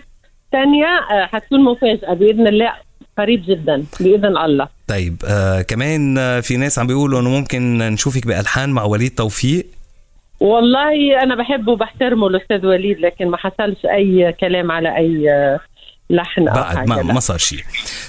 ثانية 0.52 0.86
حتكون 1.26 1.60
مفاجأة 1.64 2.14
بإذن 2.14 2.46
الله 2.46 2.72
قريب 3.18 3.42
جدا 3.48 3.84
بإذن 4.00 4.36
الله. 4.36 4.68
طيب 4.88 5.16
آه 5.28 5.62
كمان 5.62 6.18
آه، 6.18 6.40
في 6.40 6.56
ناس 6.56 6.78
عم 6.78 6.86
بيقولوا 6.86 7.20
إنه 7.20 7.30
ممكن 7.30 7.78
نشوفك 7.78 8.26
بألحان 8.26 8.70
مع 8.70 8.84
وليد 8.84 9.10
توفيق. 9.10 9.66
والله 10.40 11.22
أنا 11.22 11.34
بحبه 11.34 11.72
وبحترمه 11.72 12.26
الأستاذ 12.26 12.66
وليد 12.66 13.00
لكن 13.00 13.28
ما 13.28 13.36
حصلش 13.36 13.86
أي 13.86 14.32
كلام 14.40 14.72
على 14.72 14.96
أي 14.96 15.30
آه، 15.30 15.60
لحن 16.10 16.48
أو 16.48 16.54
بعد 16.54 16.88
ما. 16.88 17.02
ما 17.02 17.20
صار 17.20 17.38
شيء. 17.38 17.64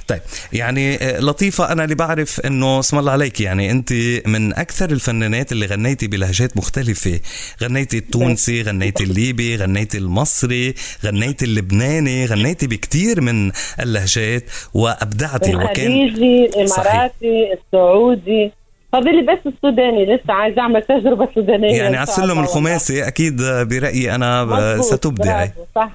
طيب 0.07 0.21
يعني 0.53 0.95
آه، 0.95 1.19
لطيفة 1.19 1.71
أنا 1.71 1.83
اللي 1.83 1.95
بعرف 1.95 2.39
إنه 2.39 2.79
اسم 2.79 2.99
الله 2.99 3.11
عليك 3.11 3.41
يعني 3.41 3.71
أنت 3.71 3.93
من 4.25 4.53
أكثر 4.53 4.89
الفنانات 4.91 5.51
اللي 5.51 5.65
غنيتي 5.65 6.07
بلهجات 6.07 6.57
مختلفة. 6.57 7.19
غنيتي 7.63 7.97
التونسي 7.97 8.61
غنيتي 8.61 9.03
الليبي 9.03 9.55
غنيتي 9.55 9.97
المصري 9.97 10.73
غنيتي 11.05 11.45
اللبناني 11.45 12.25
غنيتي 12.25 12.67
بكثير 12.67 13.21
من 13.21 13.51
اللهجات 13.79 14.43
وأبدعتي 14.73 15.55
وكان 15.55 15.91
الإماراتي 15.91 17.53
السعودي. 17.53 18.51
فاضل 18.93 19.25
بس 19.25 19.53
السوداني 19.53 20.05
لسه 20.05 20.33
عايزه 20.33 20.61
أعمل 20.61 20.81
تجربة 20.81 21.27
سودانية 21.35 21.77
يعني 21.77 21.97
على 21.97 22.07
السلم 22.07 22.39
الخماسي 22.39 23.07
أكيد 23.07 23.41
برأيي 23.41 24.15
أنا 24.15 24.81
ستبدعي. 24.81 25.51
صح. 25.75 25.91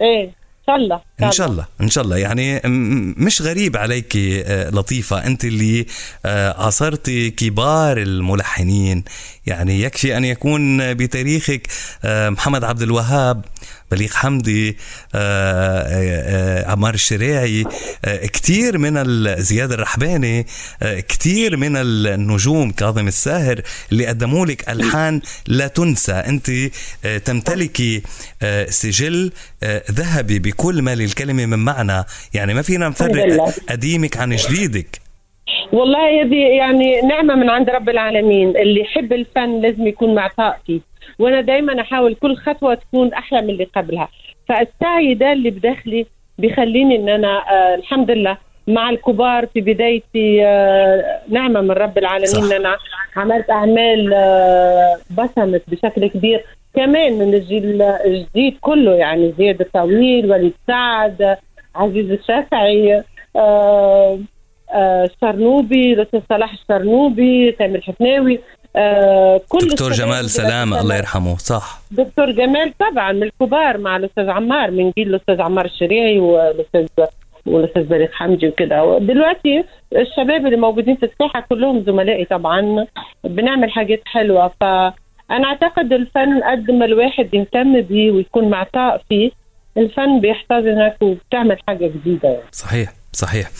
إيه 0.00 0.24
إن 0.24 0.30
شاء 0.66 0.76
الله. 0.76 1.07
إن 1.22 1.32
شاء 1.32 1.46
الله 1.48 1.66
إن 1.80 1.88
شاء 1.90 2.04
الله. 2.04 2.16
يعني 2.16 2.60
مش 3.16 3.42
غريب 3.42 3.76
عليك 3.76 4.12
آه، 4.16 4.70
لطيفة. 4.70 5.26
أنت 5.26 5.44
اللي 5.44 5.86
آه، 6.26 6.64
عاصرتي 6.64 7.30
كبار 7.30 7.98
الملحنين. 7.98 9.04
يعني 9.46 9.82
يكفي 9.82 10.16
أن 10.16 10.24
يكون 10.24 10.94
بتاريخك 10.94 11.66
آه، 12.04 12.28
محمد 12.28 12.64
عبد 12.64 12.82
الوهاب 12.82 13.44
بليغ 13.90 14.10
حمدي 14.14 14.68
آه، 14.70 14.76
آه، 15.14 16.62
آه، 16.64 16.70
عمار 16.70 16.94
الشريعي 16.94 17.64
آه، 18.04 18.26
كتير 18.26 18.78
من 18.78 19.34
زياد 19.42 19.72
الرحباني 19.72 20.46
آه، 20.82 21.00
كتير 21.00 21.56
من 21.56 21.76
النجوم 21.76 22.70
كاظم 22.70 23.08
الساهر 23.08 23.60
اللي 23.92 24.06
قدموا 24.06 24.46
لك 24.46 24.68
ألحان 24.68 25.20
لا 25.46 25.66
تنسى. 25.66 26.12
أنت 26.12 26.50
آه، 27.04 27.18
تمتلكي 27.18 28.02
آه، 28.42 28.70
سجل 28.70 29.32
آه، 29.62 29.82
ذهبي 29.90 30.38
بكل 30.38 30.82
ما 30.82 30.94
للكلمه 31.08 31.46
من 31.46 31.58
معنى 31.64 32.04
يعني 32.34 32.54
ما 32.54 32.62
فينا 32.62 32.88
نفرق. 32.88 33.48
قديمك 33.70 34.16
عن 34.16 34.30
جديدك. 34.36 35.00
والله 35.72 36.22
هذه 36.22 36.36
يعني 36.36 37.00
نعمة 37.00 37.34
من 37.34 37.50
عند 37.50 37.70
رب 37.70 37.88
العالمين. 37.88 38.56
اللي 38.56 38.80
يحب 38.80 39.12
الفن 39.12 39.60
لازم 39.60 39.86
يكون 39.86 40.14
معطاء 40.14 40.60
فيه 40.66 40.80
وأنا 41.18 41.40
دائما 41.40 41.80
أحاول 41.80 42.14
كل 42.14 42.36
خطوة 42.36 42.74
تكون 42.74 43.12
أحلى 43.14 43.42
من 43.42 43.50
اللي 43.50 43.64
قبلها. 43.64 44.08
فالسعي 44.48 45.14
ده 45.14 45.32
اللي 45.32 45.50
بداخلي 45.50 46.06
بيخليني 46.38 46.96
إن 46.96 47.08
أنا 47.08 47.28
آه 47.28 47.74
الحمد 47.74 48.10
لله 48.10 48.38
مع 48.68 48.90
الكبار 48.90 49.46
في 49.46 49.60
بدايتي 49.60 50.46
آه 50.46 51.20
نعمة 51.28 51.60
من 51.60 51.70
رب 51.70 51.98
العالمين. 51.98 52.44
إن 52.44 52.52
أنا 52.52 52.76
عملت 53.16 53.50
أعمال 53.50 54.12
آه 54.14 54.98
بصمت 55.10 55.62
بشكل 55.68 56.06
كبير. 56.06 56.44
كمان 56.78 57.12
من 57.18 57.34
الجيل 57.34 57.82
الجديد 57.82 58.56
كله 58.60 58.94
يعني 58.94 59.34
زياد 59.38 59.60
الطويل 59.60 60.30
وليد 60.30 60.54
سعد 60.66 61.36
عزيز 61.74 62.10
الشافعي 62.10 63.02
آه 63.36 64.18
آه، 64.74 65.10
صلاح 66.28 66.52
الشرنوبي 66.52 67.52
تامر 67.52 67.80
حفناوي 67.80 68.40
آه 68.76 69.40
كل 69.48 69.58
دكتور 69.58 69.90
جمال 69.90 70.30
سلام. 70.30 70.74
الله 70.74 70.96
يرحمه 70.96 71.36
صح. 71.36 71.80
دكتور 71.90 72.30
جمال 72.30 72.72
طبعا 72.78 73.12
من 73.12 73.22
الكبار 73.22 73.78
مع 73.78 73.96
الأستاذ 73.96 74.28
عمار 74.28 74.70
من 74.70 74.90
جيل 74.98 75.08
الأستاذ 75.08 75.40
عمار 75.40 75.64
الشريعي 75.64 76.18
والاستاذ 76.18 76.86
والأستاذ 77.46 77.82
بليغ 77.82 78.08
حمدي 78.12 78.48
وكده. 78.48 78.98
دلوقتي 78.98 79.64
الشباب 79.96 80.46
اللي 80.46 80.56
موجودين 80.56 80.96
في 80.96 81.06
الساحة 81.06 81.46
كلهم 81.48 81.84
زملائي 81.84 82.24
طبعا 82.24 82.86
بنعمل 83.24 83.70
حاجات 83.70 84.00
حلوة. 84.06 84.52
فانا 85.28 85.46
أعتقد 85.46 85.92
الفن 85.92 86.42
قد 86.42 86.70
ما 86.70 86.84
الواحد 86.84 87.34
يهتم 87.34 87.80
بيه 87.80 88.10
ويكون 88.10 88.50
معطاء 88.50 89.02
فيه 89.08 89.30
الفن 89.76 90.20
بيحتضنك 90.20 90.96
وبتعمل 91.00 91.56
حاجة 91.66 91.86
جديدة 91.86 92.28
يعني. 92.28 92.48
صحيح 92.52 92.92
صحيح. 93.12 93.50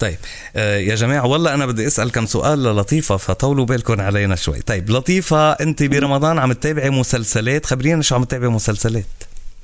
طيب 0.00 0.16
آه 0.56 0.76
يا 0.76 0.94
جماعة 0.94 1.26
والله 1.26 1.54
أنا 1.54 1.66
بدي 1.66 1.86
أسأل 1.86 2.12
كم 2.12 2.26
سؤال 2.26 2.62
للطيفة 2.62 3.16
فطولوا 3.16 3.64
بالكم 3.64 4.00
علينا 4.00 4.36
شوي. 4.36 4.60
طيب 4.60 4.90
لطيفة 4.90 5.52
أنت 5.52 5.82
برمضان 5.82 6.38
عم 6.38 6.52
تتابعي 6.52 6.90
مسلسلات؟ 6.90 7.66
خبرينا 7.66 8.02
شو 8.02 8.14
عم 8.14 8.24
تتابعي 8.24 8.48
مسلسلات. 8.48 9.04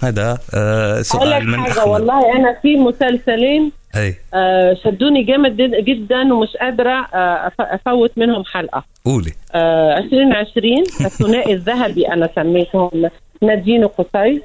هذا 0.02 0.38
آه 0.54 1.02
سؤال 1.02 1.48
من 1.48 1.60
حاجة 1.60 1.72
أحمد. 1.72 1.88
والله 1.88 2.36
أنا 2.36 2.58
في 2.62 2.76
مسلسلين 2.76 3.72
أي. 3.96 4.14
آه، 4.34 4.74
شدوني 4.84 5.22
جامد 5.22 5.56
جد- 5.56 5.84
جدا 5.84 6.34
ومش 6.34 6.56
قادرة 6.56 7.06
آه، 7.14 7.52
أفوت 7.60 8.10
منهم 8.16 8.44
حلقة. 8.44 8.84
قولي. 9.04 9.32
آه، 9.54 9.98
2020 9.98 10.80
الثنائي 10.82 11.52
الذهبي 11.54 12.08
أنا 12.08 12.28
سميتهم 12.36 12.90
نادين 13.42 13.84
وقصي 13.84 14.42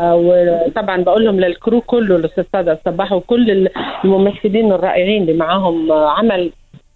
وطبعا 0.00 1.02
بقول 1.02 1.24
لهم 1.24 1.40
للكرو 1.40 1.80
كله 1.80 2.16
الاستاذ 2.16 2.76
صباح 2.84 3.12
وكل 3.12 3.68
الممثلين 4.04 4.72
الرائعين 4.72 5.22
اللي 5.22 5.32
معاهم 5.32 5.92
آه، 5.92 6.10
عمل 6.10 6.52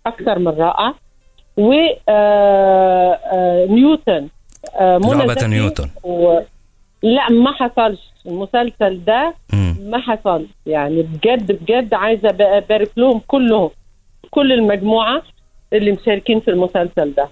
أكثر 0.06 0.38
من 0.38 0.48
رائع. 0.48 0.94
و 1.56 1.72
آه، 2.08 3.12
آه، 3.32 3.66
نيوتن 3.70 4.28
منى 4.80 5.48
نيوتن. 5.48 5.88
و... 6.04 6.40
لا 7.02 7.30
ما 7.30 7.52
حصلش. 7.52 8.00
المسلسل 8.26 9.04
ده. 9.06 9.34
ما 9.80 9.98
حصل. 9.98 10.46
يعني 10.66 11.02
بجد 11.02 11.52
بجد 11.52 11.94
عايزة 11.94 12.28
ابارك 12.40 12.90
لهم 12.96 13.20
كلهم. 13.26 13.70
كل 14.30 14.52
المجموعة 14.52 15.22
اللي 15.72 15.92
مشاركين 15.92 16.40
في 16.40 16.50
المسلسل 16.50 17.12
ده. 17.16 17.28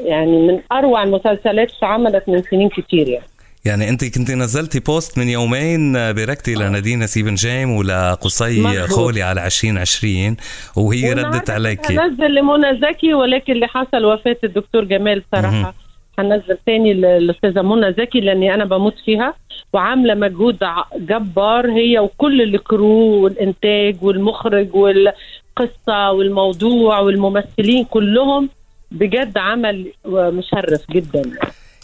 يعني 0.00 0.46
من 0.48 0.60
أروع 0.72 1.02
المسلسلات 1.02 1.46
اللي 1.74 1.92
عملت 1.92 2.28
من 2.28 2.42
سنين 2.42 2.68
كتير 2.68 3.08
يعني. 3.08 3.24
يعني 3.64 3.88
انت 3.88 4.18
كنت 4.18 4.30
نزلتي 4.30 4.80
بوست 4.80 5.18
من 5.18 5.28
يومين 5.28 5.96
آه، 5.96 6.12
باركتي 6.12 6.54
لنادين 6.54 6.98
نسيب 6.98 7.26
نجام 7.26 7.70
ولقصي. 7.70 8.86
خولي 8.86 9.22
على 9.22 9.46
2020 9.46 10.36
وهي 10.76 11.12
ردت 11.12 11.50
عليك 11.50 11.90
هنزل 11.90 12.34
لمنى 12.34 12.80
زكي 12.80 13.14
ولكن 13.14 13.52
اللي 13.52 13.66
حصل 13.66 14.04
وفاة 14.04 14.36
الدكتور 14.44 14.84
جمال. 14.84 15.22
صراحة. 15.32 15.74
هنزل 16.20 16.58
تاني 16.66 16.94
للاستاذه 16.94 17.62
منى 17.62 17.92
زكي 17.92 18.20
لأني 18.20 18.54
أنا 18.54 18.64
بموت 18.64 18.98
فيها. 19.04 19.34
وعاملة 19.72 20.14
مجهود 20.14 20.58
جبار 20.96 21.70
هي 21.70 21.98
وكل 21.98 22.42
الكرو 22.42 23.24
والإنتاج 23.24 23.96
والمخرج 24.02 24.74
والقصة 24.74 26.12
والموضوع 26.12 26.98
والممثلين 26.98 27.84
كلهم 27.84 28.48
بجد 28.90 29.38
عمل 29.38 29.92
مشرف 30.06 30.90
جدا. 30.90 31.22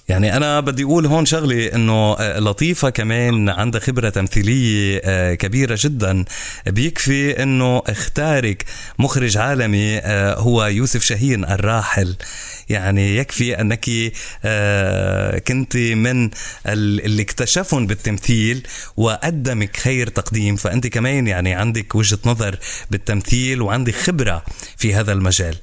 يعني 0.08 0.36
أنا 0.36 0.60
بدي 0.60 0.84
أقول 0.84 1.06
هون 1.06 1.26
شغلة 1.26 1.74
إنه 1.74 2.16
آه، 2.18 2.38
لطيفة 2.38 2.90
كمان 2.90 3.48
عندها 3.48 3.80
خبرة 3.80 4.08
تمثيلية 4.08 5.00
آه، 5.04 5.34
كبيرة 5.34 5.78
جدا. 5.80 6.24
بيكفي 6.66 7.42
إنه 7.42 7.82
اختارك 7.86 8.64
مخرج 8.98 9.36
عالمي 9.36 9.98
آه، 9.98 10.34
هو 10.34 10.66
يوسف 10.66 11.02
شاهين 11.02 11.44
الراحل. 11.44 12.16
يعني 12.68 13.16
يكفي 13.16 13.60
أنك 13.60 13.84
كنت 15.48 15.76
من 15.76 16.30
اللي 16.66 17.22
اكتشفهم 17.22 17.86
بالتمثيل 17.86 18.66
وقدمك 18.96 19.76
خير 19.76 20.08
تقديم. 20.08 20.56
فأنت 20.56 20.86
كمان 20.86 21.26
يعني 21.26 21.54
عندك 21.54 21.94
وجهة 21.94 22.18
نظر 22.24 22.58
بالتمثيل 22.90 23.62
وعندك 23.62 23.94
خبرة 23.94 24.44
في 24.76 24.94
هذا 24.94 25.12
المجال. 25.12 25.56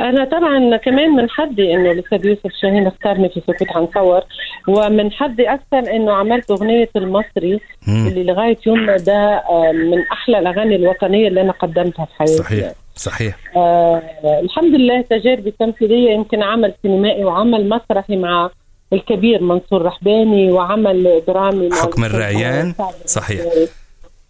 أنا 0.00 0.24
طبعا 0.24 0.76
كمان 0.76 1.10
من 1.10 1.30
حظي 1.30 1.74
إنه 1.74 1.90
الأستاذ 1.90 2.26
يوسف 2.26 2.50
شاهين 2.62 2.86
اختارني 2.86 3.28
في 3.28 3.40
سكوت 3.40 3.68
عن 3.76 3.88
صور 3.94 4.22
ومن 4.68 5.12
حظي 5.12 5.42
أكثر 5.44 5.78
إنه 5.96 6.12
عملت 6.12 6.50
أغنية 6.50 6.88
المصري 6.96 7.60
اللي 7.88 8.24
لغاية 8.24 8.56
يومنا 8.66 8.96
ده 8.96 9.14
آه، 9.50 9.72
من 9.72 9.98
أحلى 10.12 10.38
الأغاني 10.38 10.76
الوطنية 10.76 11.28
اللي 11.28 11.40
أنا 11.40 11.52
قدمتها 11.52 12.04
في 12.04 12.14
حياتي. 12.14 12.32
صحيح 12.36 12.72
صحيح. 12.96 13.36
آه 13.56 14.02
الحمد 14.42 14.74
لله 14.74 15.00
تجاربي 15.00 15.48
التمثيلية 15.48 16.10
يمكن 16.10 16.42
عمل 16.42 16.74
سينمائي 16.82 17.24
وعمل 17.24 17.68
مسرحي 17.68 18.16
مع 18.16 18.50
الكبير 18.92 19.42
منصور 19.42 19.82
رحباني 19.82 20.52
وعمل 20.52 21.22
درامي 21.28 21.68
حكم 21.72 22.04
الرعيان. 22.04 22.74
صحيح. 23.04 23.40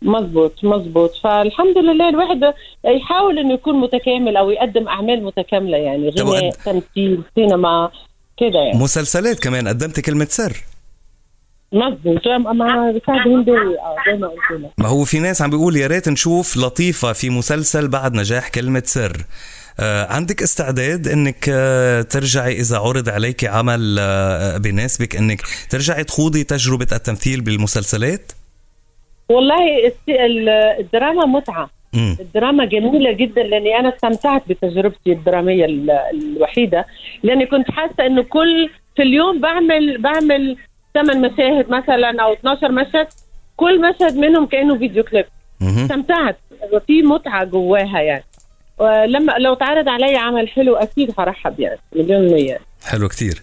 مزبوط 0.02 0.64
مزبوط. 0.64 1.14
فالحمد 1.24 1.78
لله 1.78 2.08
الواحد 2.08 2.54
يحاول 2.84 3.38
إنه 3.38 3.54
يكون 3.54 3.80
متكامل 3.80 4.36
أو 4.36 4.50
يقدم 4.50 4.88
أعمال 4.88 5.24
متكاملة 5.24 5.76
يعني 5.76 6.08
غناء 6.08 6.50
تمثيل 6.50 7.22
سينما 7.34 7.90
كده 8.36 8.58
يعني. 8.58 8.78
مسلسلات 8.78 9.38
كمان 9.38 9.68
قدمت 9.68 10.00
كلمة 10.00 10.26
سر. 10.30 10.64
مزبوط. 11.72 12.26
مع 12.26 12.90
رفاعة 12.90 13.26
هنداوي 13.26 13.78
آه 13.78 13.96
زي 14.06 14.18
ما 14.18 14.26
قلت 14.26 14.62
لك. 14.62 14.70
ما 14.78 14.88
هو 14.88 15.04
في 15.04 15.18
ناس 15.18 15.42
عم 15.42 15.50
بيقول 15.50 15.76
يا 15.76 15.86
ريت 15.86 16.08
نشوف 16.08 16.56
لطيفة 16.56 17.12
في 17.12 17.30
مسلسل 17.30 17.88
بعد 17.88 18.14
نجاح 18.14 18.48
كلمة 18.48 18.82
سر. 18.86 19.16
آه 19.80 20.12
عندك 20.12 20.42
استعداد 20.42 21.08
إنك 21.08 21.48
آه 21.48 22.02
ترجعي 22.02 22.60
إذا 22.60 22.78
عرض 22.78 23.08
عليك 23.08 23.44
عمل 23.44 23.96
آه 24.00 24.56
بيناسبك 24.56 25.16
إنك 25.16 25.42
ترجعي 25.70 26.04
تخوضي 26.04 26.44
تجربة 26.44 26.86
التمثيل 26.92 27.40
بالمسلسلات؟ 27.40 28.32
والله 29.28 29.92
الدراما 30.78 31.26
متعة. 31.26 31.70
مم. 31.92 32.16
الدراما 32.20 32.64
جميلة 32.64 33.12
جدا 33.12 33.42
لأني 33.42 33.78
أنا 33.78 33.94
استمتعت 33.94 34.42
بتجربتي 34.48 35.12
الدرامية 35.12 35.66
الوحيدة. 36.12 36.86
لأني 37.22 37.46
كنت 37.46 37.70
حاسة 37.70 38.06
إنه 38.06 38.22
كل 38.22 38.70
في 38.96 39.02
اليوم 39.02 39.40
بعمل 39.40 39.98
بعمل 39.98 40.56
ثمان 40.94 41.20
مشاهد 41.20 41.70
مثلا 41.70 42.22
أو 42.22 42.32
12 42.32 42.72
مشهد 42.72 43.06
كل 43.56 43.80
مشهد 43.80 44.16
منهم 44.16 44.46
كأنه 44.46 44.78
فيديو 44.78 45.04
كليب. 45.04 45.24
استمتعت. 45.62 46.38
وفي 46.72 47.02
متعة 47.02 47.44
جواها 47.44 48.00
يعني. 48.00 48.24
ولما 48.78 49.32
لو 49.38 49.54
تعرض 49.54 49.88
علي 49.88 50.16
عمل 50.16 50.48
حلو 50.48 50.76
أكيد 50.76 51.14
هرحب 51.18 51.60
يعني. 51.60 51.78
مليون 51.96 52.32
مية. 52.32 52.58
حلو 52.86 53.08
كتير. 53.08 53.42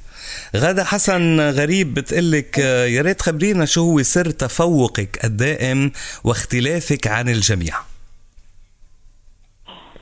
غادة 0.55 0.83
حسن 0.83 1.39
غريب 1.39 1.93
بتقلك 1.93 2.59
آه، 2.59 2.85
يا 2.85 3.01
ريت 3.01 3.21
خبرينا 3.21 3.65
شو 3.65 3.81
هو 3.81 4.01
سر 4.03 4.29
تفوقك 4.29 5.25
الدائم 5.25 5.91
واختلافك 6.23 7.07
عن 7.07 7.29
الجميع. 7.29 7.73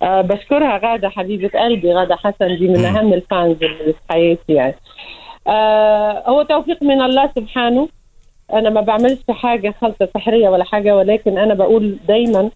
أه 0.03 0.21
بشكرها 0.21 0.79
غادة 0.83 1.09
حبيبة 1.09 1.59
قلبي. 1.59 1.93
غادة 1.93 2.15
حسن 2.15 2.57
دي 2.59 2.67
من 2.67 2.85
أهم 2.85 3.13
الفانز 3.13 3.57
اللي 3.63 3.93
في 3.93 3.99
حياتي 4.09 4.53
يعني. 4.53 4.75
أه 5.47 6.23
هو 6.27 6.43
توفيق 6.43 6.83
من 6.83 7.01
الله 7.01 7.31
سبحانه. 7.35 7.89
أنا 8.53 8.69
ما 8.69 8.81
بعملش 8.81 9.19
حاجة 9.29 9.75
خلطة 9.81 10.09
سحرية 10.13 10.49
ولا 10.49 10.63
حاجة 10.63 10.95
ولكن 10.95 11.37
أنا 11.37 11.53
بقول 11.53 11.97
دايما 12.07 12.49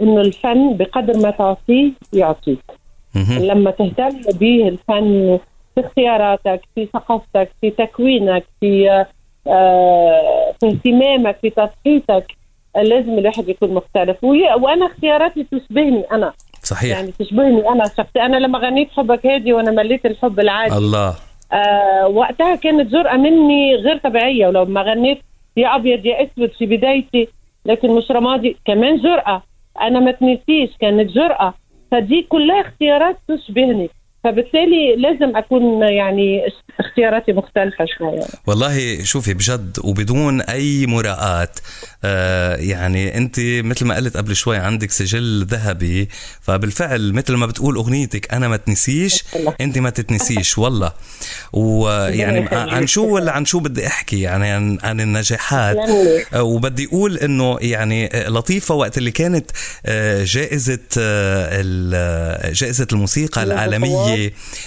إنه 0.00 0.20
الفن 0.20 0.76
بقدر 0.76 1.16
ما 1.16 1.30
تعطيه 1.30 1.90
يعطيك. 2.12 2.64
لما 3.30 3.70
تهتم 3.70 4.38
به 4.40 4.68
الفن 4.68 5.38
في 5.74 5.80
اختياراتك 5.80 6.60
في 6.74 6.88
ثقافتك 6.92 7.50
في 7.60 7.70
تكوينك 7.70 8.44
في 8.60 9.04
آه 9.46 10.54
في 10.60 10.66
اهتمامك 10.66 11.36
في 11.42 11.50
تضحيتك 11.50 12.36
لازم 12.76 13.18
الواحد 13.18 13.48
يكون 13.48 13.74
مختلف. 13.74 14.24
وأنا 14.24 14.86
اختياراتي 14.86 15.46
تشبهني 15.52 16.04
أنا. 16.12 16.32
صحيح. 16.62 16.98
يعني 16.98 17.12
تشبهني 17.18 17.68
أنا 17.68 17.84
شخصي 17.84 18.20
أنا 18.20 18.36
لما 18.36 18.58
غنيت 18.58 18.90
حبك 18.90 19.26
هادي 19.26 19.52
وأنا 19.52 19.70
مليت 19.70 20.06
الحب 20.06 20.40
العادي. 20.40 20.76
الله. 20.76 21.14
آه 21.52 22.08
وقتها 22.08 22.54
كانت 22.54 22.90
جرأة 22.90 23.16
مني 23.16 23.74
غير 23.74 23.96
طبيعية. 23.96 24.46
ولو 24.46 24.64
ما 24.64 24.82
غنيت 24.82 25.18
يا 25.56 25.76
أبيض 25.76 26.06
يا 26.06 26.24
أسود 26.24 26.50
في 26.50 26.66
بدايتي 26.66 27.28
لكن 27.66 27.90
مش 27.90 28.10
رمادي. 28.10 28.56
كمان 28.64 28.96
جرأة. 28.96 29.42
أنا 29.80 30.00
ما 30.00 30.10
تنسيش 30.10 30.76
كانت 30.80 31.10
جرأة. 31.10 31.54
فدي 31.90 32.22
كلها 32.22 32.60
اختيارات 32.60 33.16
تشبهني. 33.28 33.90
فبالتالي 34.24 34.96
لازم 34.96 35.36
أكون 35.36 35.82
يعني 35.82 36.40
اختياراتي 36.80 37.32
مختلفة 37.32 37.84
شوية. 37.98 38.22
والله 38.46 39.02
شوفي 39.04 39.34
بجد 39.34 39.76
وبدون 39.84 40.40
أي 40.40 40.86
مراءة 40.86 41.48
آه 42.04 42.56
يعني 42.56 43.16
أنت 43.16 43.36
مثل 43.40 43.86
ما 43.86 43.96
قلت 43.96 44.16
قبل 44.16 44.36
شوي 44.36 44.56
عندك 44.56 44.90
سجل 44.90 45.44
ذهبي 45.44 46.08
فبالفعل 46.40 47.12
مثل 47.12 47.34
ما 47.34 47.46
بتقول 47.46 47.76
أغنيتك 47.76 48.34
أنا 48.34 48.48
ما 48.48 48.56
تنسيش 48.56 49.24
أنت 49.60 49.78
ما 49.78 49.90
تتنسيش 49.90 50.58
والله. 50.58 50.92
ويعني 51.52 52.48
عن 52.52 52.86
شو 52.86 53.06
ولا 53.14 53.32
عن 53.32 53.44
شو 53.44 53.58
بدي 53.58 53.86
أحكي؟ 53.86 54.20
يعني 54.20 54.50
عن, 54.50 54.78
عن 54.82 55.00
النجاحات. 55.00 55.76
آه 56.34 56.42
وبدي 56.42 56.86
أقول 56.86 57.18
إنه 57.18 57.58
يعني 57.60 58.08
لطيفة 58.28 58.74
وقت 58.74 58.98
اللي 58.98 59.10
كانت 59.10 59.50
آه 59.86 60.24
جائزة 60.24 60.78
آه 60.98 62.50
جائزة 62.52 62.86
الموسيقى 62.92 63.42
العالمية. 63.42 64.13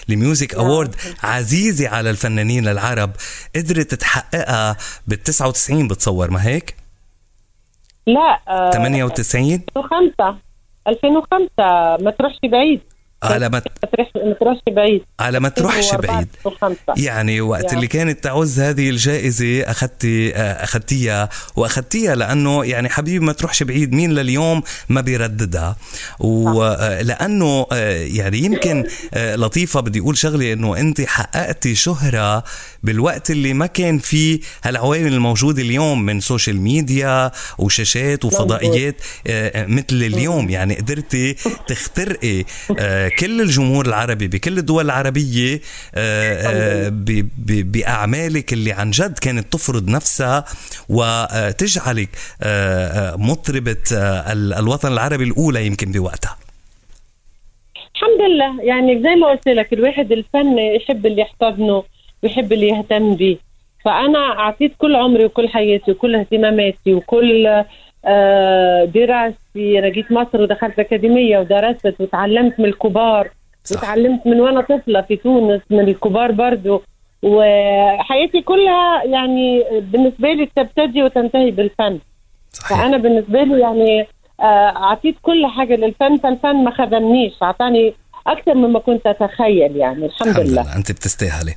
لميوزك 0.08 0.56
اوورد 0.56 0.96
عزيزة 1.24 1.90
على 1.90 2.10
الفنانين 2.10 2.68
العرب 2.68 3.12
قدرت 3.56 3.94
تحققها 3.94 4.78
بال 5.08 5.24
99 5.24 5.88
بتصور 5.88 6.32
ما 6.32 6.46
هيك؟ 6.48 6.76
لا 8.08 8.40
98 8.74 9.62
2005 9.78 10.38
2005 10.88 11.48
ما 12.04 12.12
تروحش 12.12 12.38
بعيد. 12.52 12.82
على 13.24 13.50
ما 13.50 13.62
تروحش 14.40 14.62
بعيد. 14.72 15.02
على 15.20 15.40
ما 15.40 15.50
تروحش 15.50 15.96
بعيد. 15.96 16.28
يعني 16.98 17.42
وقت 17.42 17.64
يعني. 17.64 17.76
اللي 17.76 17.88
كانت 17.88 18.24
تعوز 18.24 18.60
هذه 18.60 18.90
الجائزة 18.90 19.62
أخذتي 19.62 20.36
أخذتيها 20.36 21.30
وأخذتيها 21.56 22.16
لأنه 22.16 22.66
يعني 22.66 22.90
حبيبي 22.90 23.26
ما 23.26 23.34
تروحش 23.34 23.64
بعيد. 23.64 23.94
مين 23.94 24.14
لليوم 24.14 24.64
ما 24.90 25.02
بيرددها؟ 25.02 25.76
ولأنه 26.20 27.66
يعني 27.72 28.38
يمكن 28.38 28.84
لطيفة 29.16 29.80
بدي 29.80 30.00
أقول 30.00 30.18
شغلة 30.18 30.54
إنه 30.54 30.78
أنت 30.78 31.02
حققتي 31.02 31.76
شهرة 31.76 32.44
بالوقت 32.84 33.32
اللي 33.32 33.54
ما 33.54 33.66
كان 33.66 34.00
فيه 34.00 34.40
هالعوامل 34.64 35.14
الموجودة 35.14 35.62
اليوم 35.62 36.06
من 36.06 36.20
social 36.20 36.62
media 36.62 37.32
وشاشات 37.58 38.26
وفضائيات 38.26 38.96
مثل 39.56 39.86
اليوم. 39.92 40.50
يعني 40.50 40.76
قدرتي 40.76 41.36
تخترقي 41.68 42.46
كل 43.20 43.42
الجمهور 43.42 43.86
العربي 43.86 44.28
بكل 44.28 44.58
الدول 44.58 44.86
العربية 44.86 45.60
آه، 45.96 46.34
آه، 46.34 46.92
بأعمالك 47.44 48.54
اللي 48.54 48.72
عن 48.72 48.92
جد 48.92 49.20
كانت 49.20 49.54
تفرض 49.54 49.90
نفسها 49.90 50.46
وتجعلك 50.90 52.10
آه، 52.44 53.16
مطربة 53.16 53.84
الوطن 54.60 54.94
العربي 54.94 55.24
الأولى 55.24 55.66
يمكن 55.66 55.92
بوقتها. 55.92 56.38
الحمد 57.96 58.22
لله. 58.30 58.64
يعني 58.64 59.04
زي 59.04 59.16
ما 59.16 59.28
قلت 59.28 59.48
لك 59.48 59.74
الواحد 59.74 60.12
الفن 60.12 60.58
يحب 60.58 61.06
اللي 61.06 61.22
يحتضنه 61.22 61.84
ويحب 62.24 62.54
اللي 62.54 62.68
يهتم 62.68 63.16
به 63.16 63.38
فأنا 63.86 64.20
أعطيت 64.20 64.74
كل 64.78 64.96
عمري 64.96 65.26
وكل 65.26 65.50
حياتي 65.50 65.92
وكل 65.92 66.16
اهتماماتي 66.16 66.94
وكل 66.94 67.64
دراستي 68.86 69.80
أنا 69.80 69.90
جيت 69.90 70.12
مصر 70.12 70.42
ودخلت 70.42 70.80
أكاديمية 70.80 71.40
ودرست 71.40 71.96
وتعلمت 72.00 72.60
من 72.60 72.66
الكبار 72.66 73.30
صح. 73.64 73.78
وتعلمت 73.78 74.28
من 74.28 74.40
وأنا 74.40 74.62
طفلة 74.62 75.02
في 75.02 75.16
تونس 75.16 75.62
من 75.70 75.80
الكبار 75.80 76.32
برضو 76.32 76.82
وحياتي 77.24 78.42
كلها 78.42 79.04
يعني 79.04 79.64
بالنسبة 79.82 80.34
لي 80.34 80.50
تبتدي 80.56 81.04
وتنتهي 81.04 81.52
بالفن 81.52 82.00
صحيح. 82.52 82.82
فأنا 82.82 82.98
بالنسبة 82.98 83.44
لي 83.44 83.60
يعني 83.60 84.08
آه، 84.40 84.44
أعطيت 84.78 85.16
كل 85.22 85.46
حاجة 85.46 85.76
للفن 85.76 86.18
فالفن 86.18 86.64
ما 86.64 86.72
خدمنيش 86.72 87.44
أعطاني 87.44 87.94
أكثر 88.28 88.54
مما 88.54 88.80
كنت 88.80 89.02
أتخيل 89.08 89.76
يعني 89.76 90.06
الحمد, 90.06 90.28
الحمد 90.28 90.48
لله. 90.48 90.62
لله 90.62 90.76
أنت 90.76 90.92
بتستاهلي. 90.92 91.56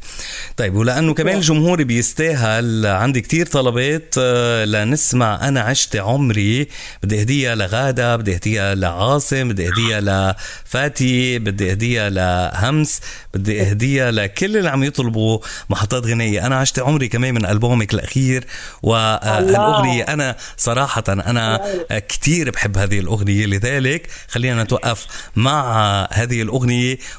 طيب 0.57 0.75
ولأنه 0.75 1.15
كمان 1.15 1.37
الجمهور 1.37 1.83
بيستاهل 1.83 2.87
عندي 2.87 3.21
كتير 3.21 3.47
طلبات 3.47 4.15
آه، 4.19 4.65
لنسمع 4.65 5.49
أنا 5.49 5.61
عشت 5.61 5.97
عمري 5.97 6.69
بدي 7.03 7.21
أهديها 7.21 7.55
لغادة 7.55 8.17
بدي 8.17 8.35
أهديها 8.35 8.75
لعاصم 8.75 9.49
بدي 9.49 9.69
أهديها 9.69 10.01
لفاتي 10.01 11.39
بدي 11.39 11.71
أهديها 11.71 12.11
لهمس 12.11 13.01
بدي 13.35 13.63
أهديها 13.63 14.11
لكل 14.11 14.57
اللي 14.57 14.69
عم 14.71 14.83
يطلبوا 14.85 15.39
محطات 15.71 16.07
غنائيه 16.07 16.47
أنا 16.47 16.57
عشت 16.57 16.79
عمري 16.79 17.09
كمان 17.09 17.35
من 17.35 17.47
ألبومك 17.47 17.95
الأخير 17.95 18.45
والأغنية 18.83 20.03
أنا 20.03 20.37
صراحة 20.57 21.05
أنا 21.09 21.61
كتير 22.09 22.51
بحب 22.51 22.79
هذه 22.79 22.99
الأغنية. 22.99 23.47
لذلك 23.47 24.09
خلينا 24.29 24.63
نتوقف 24.63 25.07
مع 25.37 26.09
هذه 26.13 26.43
الأغنية. 26.43 26.60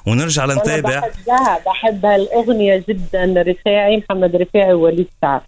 ونرجع 0.05 0.45
لنتابع. 0.45 0.99
بحبها 0.99 1.59
بحب 1.65 2.05
هالاغنيه 2.05 2.83
جدا 2.89 3.43
رفاعي 3.47 3.97
محمد 3.97 4.35
رفاعي 4.35 4.73
ووليد 4.73 5.07
سعد. 5.21 5.41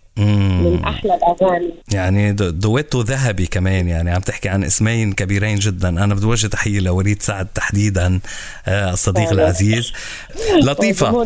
من 0.64 0.84
أحلى 0.84 1.16
الأغاني. 1.16 1.74
يعني 1.92 2.32
دويتو 2.34 3.02
ذهبي 3.02 3.46
كمان 3.46 3.88
يعني 3.88 4.12
عم 4.12 4.22
تحكي 4.22 4.50
عن 4.50 4.64
اسمين 4.64 5.14
كبيرين 5.14 5.56
جدا. 5.60 5.90
أنا 5.90 6.16
بدي 6.16 6.26
وجه 6.26 6.48
تحية 6.48 6.80
لوليد 6.80 7.22
سعد 7.22 7.48
تحديدا 7.56 8.20
آه، 8.68 8.94
الصديق 8.94 9.32
العزيز. 9.32 9.92
لطيفة. 10.64 11.26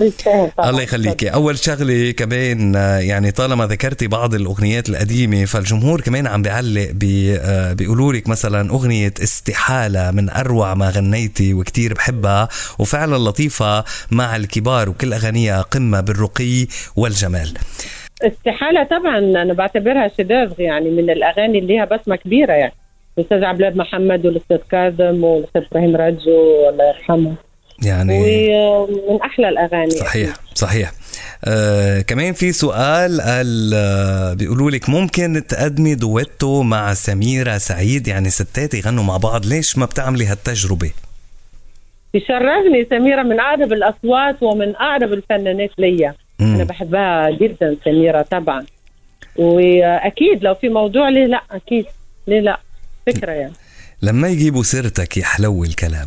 الله 0.59 0.81
يخليكي. 0.81 1.29
أول 1.29 1.57
شغلة 1.59 2.11
كمان 2.11 2.75
آه، 2.75 2.97
يعني 2.97 3.31
طالما 3.31 3.67
ذكرتي 3.67 4.07
بعض 4.07 4.33
الأغنيات 4.33 4.89
القديمة 4.89 5.45
فالجمهور 5.45 6.01
كمان 6.01 6.27
عم 6.27 6.41
بيعلق 6.41 6.91
بي 6.91 7.37
آه، 7.37 7.73
بيقولوا 7.73 8.13
لك 8.13 8.27
مثلا 8.27 8.69
أغنية 8.69 9.13
استحالة 9.23 10.11
من 10.11 10.29
أروع 10.29 10.73
ما 10.73 10.89
غنيتي 10.89 11.53
وكتير 11.53 11.93
بحبها 11.93 12.49
وفعلا 12.79 13.17
لطيفة 13.29 13.83
مع 14.11 14.35
الكبار 14.35 14.89
وكل 14.89 15.13
أغانيها 15.13 15.61
قمة 15.61 15.99
بالرقي 16.01 16.67
والجمال. 16.95 17.53
استحالة 18.21 18.83
طبعا 18.83 19.17
أنا 19.17 19.53
بعتبرها 19.53 20.11
شداف 20.17 20.59
يعني 20.59 20.89
من 20.89 21.09
الأغاني 21.09 21.59
اللي 21.59 21.75
لها 21.75 21.85
بسمه 21.85 22.15
كبيرة 22.15 22.53
يعني. 22.53 22.73
الأستاذ 23.17 23.43
عبد 23.43 23.61
الله 23.61 23.77
محمد 23.77 24.25
والأستاذ 24.25 24.57
كاظم 24.71 25.23
والأستاذ 25.23 25.61
إبراهيم 25.71 25.95
رجو 25.95 26.69
الله 26.69 26.87
يرحمه. 26.87 27.35
يعني 27.83 28.19
ومن 28.57 29.21
أحلى 29.21 29.49
الأغاني 29.49 29.89
صحيح 29.89 30.27
يعني. 30.27 30.37
صحيح 30.55 30.91
آه 31.45 32.01
كمان 32.01 32.33
في 32.33 32.51
سؤال 32.51 33.21
قال 33.21 33.71
آه 33.73 34.33
بيقولوا 34.33 34.71
لك 34.71 34.89
ممكن 34.89 35.43
تقدمي 35.47 35.95
دويتو 35.95 36.63
مع 36.63 36.93
سميرة 36.93 37.57
سعيد؟ 37.57 38.07
يعني 38.07 38.29
ستات 38.29 38.73
يغنوا 38.73 39.03
مع 39.03 39.17
بعض 39.17 39.45
ليش 39.45 39.77
ما 39.77 39.85
بتعملي 39.85 40.25
هالتجربة؟ 40.25 40.91
يشرفني 42.13 42.87
سميرة 42.89 43.23
من 43.23 43.39
اقرب 43.39 43.73
الأصوات 43.73 44.43
ومن 44.43 44.75
اقرب 44.75 45.13
الفنانات 45.13 45.69
ليا. 45.77 46.13
مم. 46.39 46.55
أنا 46.55 46.63
بحبها 46.63 47.29
جدا 47.29 47.77
سميرة 47.85 48.21
طبعا. 48.21 48.65
وأكيد 49.35 50.43
لو 50.43 50.55
في 50.55 50.69
موضوع 50.69 51.09
ليه 51.09 51.25
لا 51.25 51.43
أكيد. 51.51 51.85
ليه 52.27 52.39
لا؟ 52.39 52.59
فكرة 53.07 53.31
يعني. 53.31 53.53
لما 54.01 54.27
يجيبوا 54.27 54.63
سيرتك 54.63 55.17
يحلو 55.17 55.63
الكلام. 55.63 56.05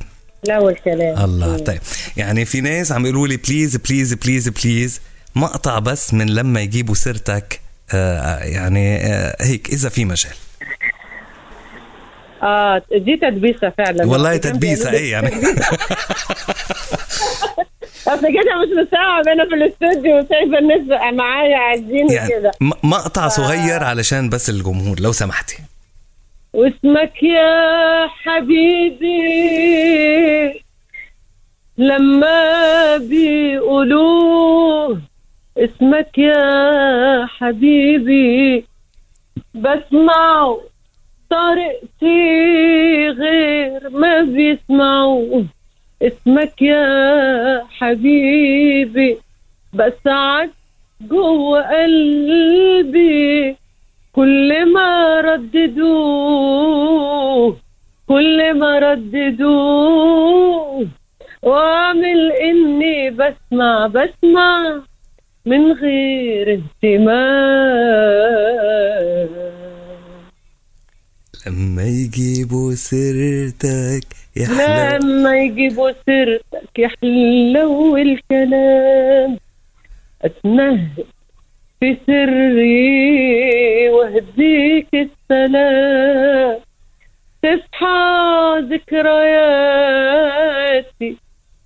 حلو 0.49 0.69
الكلام. 0.69 1.25
الله. 1.25 1.47
مم. 1.53 1.59
طيب. 1.59 1.81
يعني 2.17 2.45
في 2.45 2.61
ناس 2.61 2.93
عم 2.93 3.05
يقولوا 3.07 3.29
لي 3.29 3.37
please 3.37 3.77
please 3.77 4.15
please 4.15 4.49
please 4.49 5.01
مقطع 5.37 5.79
بس 5.79 6.15
من 6.15 6.27
لما 6.35 6.61
يجيبوا 6.61 6.95
سيرتك 6.95 7.61
آه 7.95 8.39
يعني 8.39 8.97
آه 8.97 9.37
هيك 9.41 9.69
إذا 9.69 9.89
في 9.89 10.05
مجال. 10.05 10.33
آه 12.43 12.83
دي 12.93 13.17
تدبيسة 13.17 13.71
فعلا. 13.79 14.07
والله 14.07 14.37
تدبيسة 14.37 14.91
إيه 14.91 15.13
يعني. 15.13 15.31
أصل 18.09 18.27
كده 18.27 18.59
مش 18.63 18.69
مستوعب 18.83 19.29
أنا 19.29 19.45
في 19.49 19.55
الاستوديو 19.55 20.19
وشايفة 20.19 20.59
الناس 20.59 20.81
معايا 21.13 21.57
قاعدين 21.57 22.11
يعني 22.13 22.29
كده. 22.29 22.51
مقطع 22.83 23.29
صغير 23.29 23.85
علشان 23.85 24.29
بس 24.29 24.51
الجمهور 24.51 25.01
لو 25.01 25.13
سمحتي. 25.13 25.59
واسمك 26.53 27.23
يا 27.23 28.07
حبيبي 28.09 29.21
لما 31.79 32.97
بيقولوه 32.97 35.01
اسمك 35.59 36.19
يا 36.19 37.27
حبيبي 37.27 38.65
بسمعه 39.55 40.61
طريقتي 41.31 43.09
غير 43.09 43.91
ما 43.91 44.23
بيسمعوه. 44.23 45.45
اسمك 46.03 46.63
يا 46.63 47.65
حبيبي 47.71 49.19
بسعد 49.75 50.51
جوه 51.01 51.63
قلبي. 51.63 53.57
كل 54.13 54.73
ما 54.73 55.21
رددوه 55.21 56.77
كل 58.09 58.55
ما 58.55 58.79
رددوه. 58.79 60.89
واعمل 61.43 62.33
إني 62.33 63.11
بسمع 63.11 63.87
بسمع 63.87 64.81
من 65.47 65.73
غير 65.73 66.61
اهتمام. 66.85 68.21
لما 71.47 71.83
يجيبوا 71.83 72.75
سيرتك 72.75 74.07
يحلو 74.41 74.99
لما 75.03 75.39
يجيبوا 75.39 75.93
سيرتك 76.07 76.79
يحلو 76.79 77.97
الكلام. 77.97 79.39
اتنهد 80.23 81.05
في 81.81 81.97
سري 82.07 83.89
وأهديك 83.89 84.89
السلام. 84.95 86.57
تصحى 87.43 88.59
ذكرياتي 88.71 89.91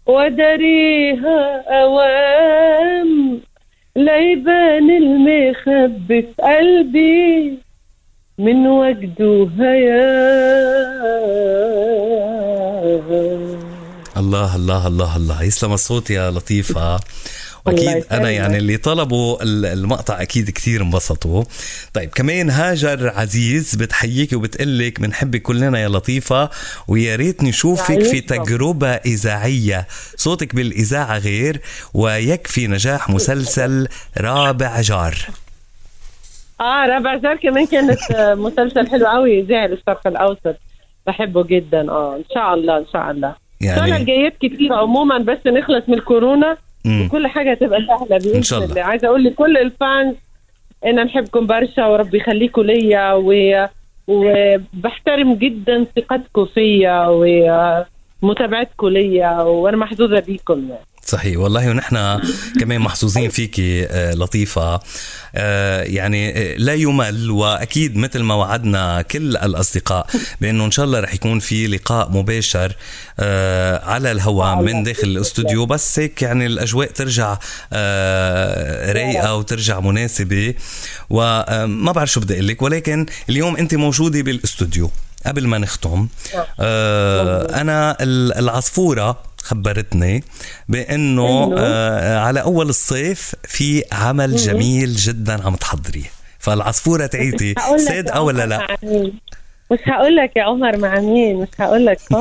ودريها 0.06 1.64
أوام. 1.82 3.40
ليبان 3.96 4.90
المخبي 4.90 6.22
في 6.22 6.42
قلبي 6.42 7.58
من 8.38 8.66
وجده 8.66 9.48
هيا 9.58 10.14
الله 14.16 14.56
الله 14.56 14.86
الله 14.86 15.16
الله. 15.16 15.42
يسلم 15.42 15.72
الصوت 15.72 16.10
يا 16.10 16.30
لطيفة. 16.30 17.00
واكيد 17.66 18.04
أنا 18.12 18.30
يعني 18.30 18.56
اللي 18.56 18.76
طلبوا 18.76 19.38
المقطع 19.42 20.22
أكيد 20.22 20.50
كثير 20.50 20.82
انبسطوا. 20.82 21.44
طيب 21.94 22.10
كمان 22.10 22.50
هاجر 22.50 23.08
عزيز 23.08 23.74
بتحييك 23.74 24.32
وبتقلك. 24.32 25.00
بنحبك 25.00 25.42
كلنا 25.42 25.78
يا 25.78 25.88
لطيفة. 25.88 26.50
ويا 26.88 27.16
ريت 27.16 27.42
نشوفك 27.42 28.02
في 28.02 28.20
تجربة 28.20 28.88
إذاعية. 28.88 29.86
صوتك 30.16 30.54
بالإذاعة 30.54 31.18
غير. 31.18 31.60
ويكفي 31.94 32.66
نجاح 32.66 33.10
مسلسل 33.10 33.88
رابع 34.18 34.80
جار. 34.80 35.16
آه 36.60 36.86
رابع 36.86 37.16
جار 37.16 37.36
كمان 37.36 37.66
كانت 37.66 37.98
مسلسل 38.38 38.88
حلو 38.88 39.06
قوي. 39.06 39.46
زعل 39.46 39.72
الشرق 39.72 40.06
الأوسط. 40.06 40.56
بحبه 41.06 41.42
جدا 41.42 41.90
آه 41.90 42.16
إن 42.16 42.24
شاء 42.34 42.54
الله 42.54 42.78
إن 42.78 42.86
شاء 42.92 43.10
الله 43.10 43.34
يعني 43.60 43.80
طالع 43.80 43.98
جايات 43.98 44.36
كتير 44.40 44.72
عموما 44.72 45.18
بس 45.18 45.38
نخلص 45.46 45.88
من 45.88 45.94
الكورونا 45.94 46.56
مم. 46.84 47.06
وكل 47.06 47.26
حاجة 47.26 47.54
تبقى 47.54 47.80
سهلة 47.80 48.18
بإذن 48.18 48.42
الله. 48.52 48.64
الله 48.70 48.82
عايزة 48.82 49.08
أقول 49.08 49.24
لكل 49.24 49.56
الفانز 49.56 50.14
إن 50.86 51.04
نحبكم 51.04 51.46
برشا 51.46 51.86
وربي 51.86 52.18
يخليكم 52.18 52.62
ليا 52.62 53.12
و... 53.12 53.32
وبحترم 54.08 55.34
جدا 55.34 55.86
ثقتكم 55.96 56.44
فيا 56.44 57.06
ومتابعتكم 58.22 58.88
ليا 58.88 59.42
وأنا 59.42 59.76
محظوظة 59.76 60.20
بيكم 60.20 60.68
يعني. 60.68 60.84
صحيح. 61.06 61.38
والله 61.38 61.70
ونحن 61.70 62.20
كمان 62.60 62.80
محظوظين 62.80 63.30
فيكي 63.30 63.86
آه، 63.86 64.14
لطيفة. 64.14 64.80
آه، 65.34 65.82
يعني 65.82 66.30
آه، 66.30 66.56
لا 66.56 66.74
يمل 66.74 67.30
وأكيد 67.30 67.96
مثل 67.96 68.20
ما 68.20 68.34
وعدنا 68.34 69.02
كل 69.02 69.36
الأصدقاء 69.36 70.06
بأنه 70.40 70.64
إن 70.64 70.70
شاء 70.70 70.84
الله 70.84 71.00
رح 71.00 71.14
يكون 71.14 71.38
في 71.38 71.66
لقاء 71.66 72.10
مباشر 72.10 72.76
على 73.82 74.12
الهواء 74.12 74.62
من 74.62 74.82
داخل 74.82 75.08
الاستوديو. 75.08 75.66
بس 75.66 75.98
هيك 75.98 76.22
يعني 76.22 76.46
الأجواء 76.46 76.88
ترجع 76.88 77.38
رايقة 78.92 79.34
وترجع 79.34 79.80
مناسبة. 79.80 80.54
وما 81.10 81.92
بعرف 81.92 82.10
شو 82.10 82.20
بدي 82.20 82.34
أقول 82.34 82.48
لك 82.48 82.62
ولكن 82.62 83.06
اليوم 83.28 83.56
أنت 83.56 83.74
موجودة 83.74 84.22
بالأستوديو. 84.22 84.90
قبل 85.26 85.46
ما 85.46 85.58
نختم 85.58 86.08
أنا 86.60 87.96
العصفورة 88.38 89.33
خبرتني 89.44 90.24
بأنه 90.68 91.54
آه 91.58 92.18
على 92.18 92.42
أول 92.42 92.68
الصيف 92.68 93.34
في 93.44 93.82
عمل 93.92 94.36
جميل 94.36 94.94
جدا 94.94 95.46
عم 95.46 95.54
تحضريه. 95.56 96.10
فالعصفورة 96.38 97.06
تعيتي. 97.06 97.54
صادقه 97.76 98.20
ولا 98.22 98.46
لا؟ 98.46 98.66
مش 99.72 99.78
هقول 99.86 100.16
لك 100.16 100.36
يا 100.36 100.42
عمر 100.42 100.76
مع 100.76 101.00
مين؟ 101.00 101.36
مش 101.36 101.48
هقول 101.58 101.86
لك 101.86 101.98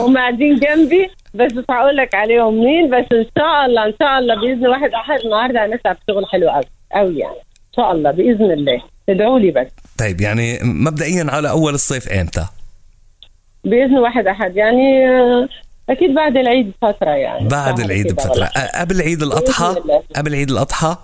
هم 0.00 0.16
قاعدين 0.18 0.60
جنبي 0.60 1.10
بس 1.34 1.52
مش 1.52 1.64
هقول 1.70 1.96
لك 1.96 2.14
عليهم 2.14 2.64
مين. 2.64 2.90
بس 2.90 3.06
إن 3.12 3.26
شاء 3.38 3.66
الله 3.66 3.86
إن 3.86 3.92
شاء 4.02 4.18
الله 4.18 4.34
بإذن 4.40 4.66
واحد 4.66 4.90
أحد 4.94 5.20
النهارده 5.24 5.66
هنتعب 5.66 5.96
شغل 6.10 6.26
حلو 6.26 6.48
قوي 6.50 6.64
قوي 6.92 7.18
يعني. 7.18 7.34
إن 7.34 7.74
شاء 7.76 7.92
الله 7.92 8.10
بإذن 8.10 8.50
الله. 8.50 8.82
ادعوا 9.08 9.38
لي 9.38 9.50
بس. 9.50 9.66
طيب 9.98 10.20
يعني 10.20 10.58
مبدئيا 10.62 11.26
على 11.30 11.50
أول 11.50 11.74
الصيف 11.74 12.08
إمتى؟ 12.08 12.46
بإذن 13.64 13.98
واحد 13.98 14.26
أحد 14.26 14.56
يعني 14.56 15.08
آه، 15.08 15.48
أكيد 15.90 16.14
بعد 16.14 16.36
العيد 16.36 16.72
بفتره 16.82 17.10
يعني 17.10 17.48
بعد 17.48 17.80
العيد 17.80 18.12
بفترة 18.12 18.44
أ- 18.46 18.80
قبل 18.80 19.02
عيد 19.02 19.22
الأضحى. 19.22 19.74
قبل 20.16 20.34
عيد 20.34 20.50
الأضحى 20.50 20.96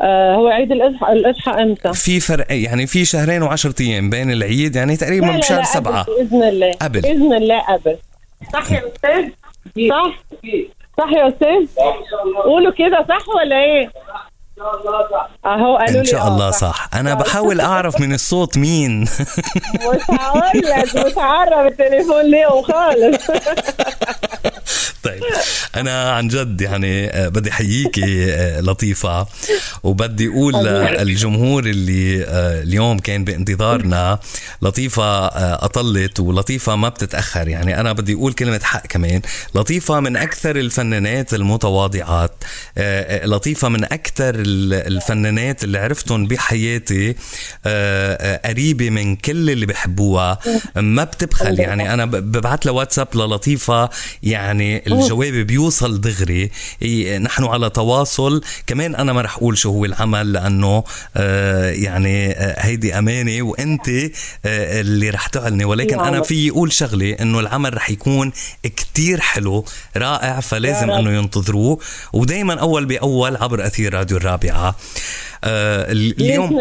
آه 0.00 0.34
هو 0.34 0.48
عيد 0.48 0.72
الأضحى 0.72 1.12
الأضحى 1.12 1.50
إمتى؟ 1.62 1.92
في 1.92 2.20
فرق 2.20 2.46
يعني 2.50 2.86
في 2.86 3.04
شهرين 3.04 3.42
وعشرة 3.42 3.74
أيام 3.82 4.10
بين 4.10 4.30
العيد 4.32 4.76
يعني 4.76 4.96
تقريبا 4.96 5.36
بشهر 5.36 5.58
لا، 5.58 5.64
سبعة 5.64 6.02
قبل 6.02 6.14
بإذن 6.18 6.42
الله 6.42 6.72
قبل. 6.72 7.00
بإذن 7.00 7.34
الله 7.34 7.60
قبل 7.60 7.96
صح 8.52 8.72
يا 8.72 8.82
أستاذ؟ 8.94 9.28
صح؟ 9.90 10.24
صح 10.98 11.12
يا 11.12 11.28
أستاذ؟ 11.28 11.66
قولوا 12.44 12.72
كده 12.72 13.06
صح 13.08 13.28
ولا 13.28 13.56
إيه؟ 13.64 13.90
أهو 15.46 15.76
قالوا 15.76 16.00
إن 16.00 16.04
شاء 16.04 16.20
آه، 16.20 16.28
الله 16.28 16.50
صح. 16.50 16.88
أنا 16.94 17.14
بحاول 17.14 17.60
أعرف 17.60 18.00
من 18.00 18.14
الصوت 18.14 18.58
مين. 18.58 19.00
مش 19.00 19.08
هقول 20.10 20.62
لك 20.64 20.96
مش 21.06 21.18
هعرف 21.18 21.66
التليفون 21.66 22.22
ليهم 22.22 22.62
خالص 22.62 23.30
طيب. 25.10 25.22
أنا 25.76 26.10
عن 26.12 26.28
جد 26.28 26.60
يعني 26.60 27.08
آه، 27.10 27.28
بدي 27.28 27.50
أحييكي 27.50 28.34
آه، 28.34 28.60
لطيفة 28.60 29.26
وبدي 29.82 30.28
أقول 30.28 30.54
للجمهور 30.54 31.64
اللي 31.66 32.24
آه، 32.24 32.62
اليوم 32.62 32.98
كان 32.98 33.24
بانتظارنا 33.24 34.18
لطيفة 34.62 35.26
أطلت 35.54 36.20
ولطيفة 36.20 36.76
ما 36.76 36.88
بتتأخر. 36.88 37.48
يعني 37.48 37.80
أنا 37.80 37.92
بدي 37.92 38.14
أقول 38.14 38.32
كلمة 38.32 38.60
حق 38.62 38.86
كمان. 38.86 39.20
لطيفة 39.54 40.00
من 40.00 40.16
أكثر 40.16 40.56
الفنانات 40.56 41.34
المتواضعات 41.34 42.32
لطيفة 43.24 43.68
من 43.68 43.84
أكثر 43.84 44.34
ال- 44.34 44.74
الفنانات 44.74 45.64
اللي 45.64 45.78
عرفتهم 45.78 46.26
بحياتي 46.26 47.14
قريبة 48.44 48.90
من 48.90 49.16
كل 49.16 49.50
اللي 49.50 49.66
بحبوها. 49.66 50.38
ما 50.76 51.04
بتبخل. 51.04 51.60
يعني 51.60 51.94
أنا 51.94 52.04
ب- 52.04 52.10
ببعت 52.32 52.66
لها 52.66 52.74
واتساب 52.74 53.08
للطيفة 53.14 53.90
يعني 54.22 54.82
الجواب 55.02 55.32
بيوصل 55.32 56.00
دغري. 56.00 56.50
نحن 57.18 57.44
على 57.44 57.70
تواصل. 57.70 58.42
كمان 58.66 58.94
أنا 58.94 59.12
ما 59.12 59.20
رح 59.20 59.36
أقول 59.36 59.58
شو 59.58 59.70
هو 59.70 59.84
العمل 59.84 60.32
لأنه 60.32 60.84
آه، 61.16 61.70
يعني 61.70 62.30
آه، 62.30 62.60
هيدي 62.60 62.98
أمانة 62.98 63.42
وأنت 63.42 63.88
آه، 63.88 64.80
اللي 64.80 65.10
رح 65.10 65.26
تعلني 65.26 65.64
ولكن 65.64 66.00
أنا. 66.00 66.22
في 66.22 66.50
أقول 66.50 66.72
شغلة 66.72 67.12
إنه 67.20 67.40
العمل 67.40 67.74
رح 67.74 67.90
يكون 67.90 68.32
كتير 68.62 69.20
حلو 69.20 69.64
رائع. 69.96 70.40
فلازم. 70.40 70.90
إنه 70.90 71.10
ينتظروه. 71.10 71.78
ودائما 72.12 72.54
أول 72.60 72.84
بأول 72.84 73.36
عبر 73.36 73.66
أثير 73.66 73.94
راديو 73.94 74.16
الرابعة. 74.16 74.76
آه، 75.44 75.92
اليوم 75.92 76.58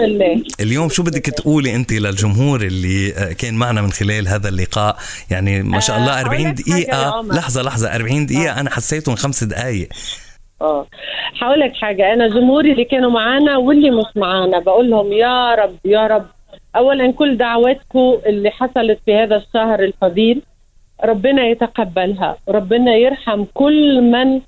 اليوم 0.59 0.89
شو 0.89 1.03
بدك 1.03 1.25
تقولي 1.25 1.75
أنت 1.75 1.93
للجمهور 1.93 2.61
اللي 2.61 3.13
آه، 3.17 3.33
كان 3.33 3.53
معنا 3.53 3.81
من 3.81 3.91
خلال 3.91 4.27
هذا 4.27 4.49
اللقاء؟ 4.49 4.97
يعني 5.31 5.63
ما 5.63 5.79
شاء 5.79 5.95
آه، 5.97 5.99
الله 5.99 6.21
أقول 6.21 6.25
40 6.25 6.41
لك 6.41 6.47
حاجة 6.47 6.69
يا 6.69 6.83
دقيقة 6.83 7.17
عمر. 7.17 7.35
لحظة 7.35 7.61
لحظة 7.61 7.95
40 7.95 8.25
دقيقة. 8.25 8.59
أنا 8.59 8.69
حسيتهم 8.69 9.15
خمس 9.15 9.43
دقايق. 9.43 9.89
آه. 10.61 10.87
هقول 11.41 11.59
لك 11.59 11.73
حاجة 11.75 12.13
أنا 12.13 12.27
جمهوري 12.27 12.71
اللي 12.71 12.85
كانوا 12.85 13.11
معانا 13.11 13.57
واللي 13.57 13.91
مش 13.91 14.05
معانا 14.15 14.59
بقول 14.59 14.89
لهم 14.89 15.13
يا 15.13 15.55
رب 15.55 15.75
يا 15.85 16.07
رب. 16.07 16.25
اولا 16.75 17.11
كل 17.11 17.37
دعواتكم 17.37 18.17
اللي 18.25 18.49
حصلت 18.49 18.99
في 19.05 19.13
هذا 19.15 19.35
الشهر 19.35 19.83
الفضيل 19.83 20.41
ربنا 21.05 21.43
يتقبلها. 21.47 22.37
ربنا 22.49 22.95
يرحم 22.95 23.45
كل 23.53 24.01
من 24.01 24.41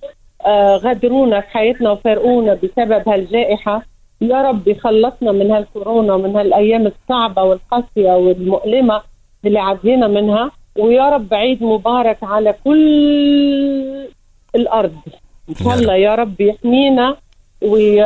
آه، 0.46 0.76
غدرونا 0.78 1.42
في 1.42 1.48
حياتنا 1.48 1.92
وفارقونا 1.92 2.54
بسبب 2.54 3.10
هالجائحة. 3.10 3.91
يا 4.22 4.42
رب 4.42 4.68
يخلصنا 4.68 5.32
من 5.32 5.52
هالكورونا 5.52 6.14
ومن 6.14 6.36
هالأيام 6.36 6.88
الصعبة 6.88 7.44
والقاسية 7.44 8.12
والمؤلمة 8.12 9.02
اللي 9.46 9.60
عدينا 9.60 10.08
منها 10.08 10.52
ويا 10.78 11.10
رب 11.10 11.34
عيد 11.34 11.64
مبارك 11.64 12.18
على 12.24 12.56
كل 12.64 14.08
الأرض 14.56 14.94
إن 15.50 15.54
يا 15.54 15.64
شاء 15.64 15.74
رب. 15.74 15.80
الله 15.80 15.96
يا 15.96 16.16
رب 16.16 16.42
يحمينا 16.42 17.16
وي... 17.62 18.04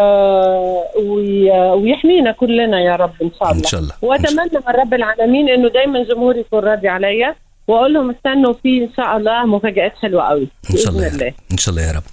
وي... 0.99 1.51
ويحمينا 1.71 2.31
كلنا 2.31 2.79
يا 2.81 2.95
رب 2.95 3.11
إن 3.21 3.31
شاء 3.39 3.51
الله 3.51 3.59
إن 3.59 3.63
شاء 3.63 3.79
الله. 3.81 3.93
وأتمنى 4.01 4.59
من 4.67 4.73
رب 4.81 4.93
العالمين 4.93 5.49
إنه 5.49 5.67
دايما 5.69 6.03
جمهوري 6.03 6.39
يكون 6.39 6.59
راضي 6.59 6.87
عليا 6.87 7.35
وأقول 7.67 7.93
لهم 7.93 8.09
استنوا 8.09 8.53
في 8.53 8.83
إن 8.83 8.89
شاء 8.97 9.17
الله 9.17 9.45
مفاجآت 9.45 9.93
حلوة 10.01 10.23
قوي 10.23 10.47
إن 10.71 10.77
شاء 10.77 10.91
الله 10.91 11.07
رب 11.07 11.33
إن 11.51 11.57
شاء 11.57 11.75
الله 11.75 11.87
يا 11.87 11.91
رب. 11.91 12.03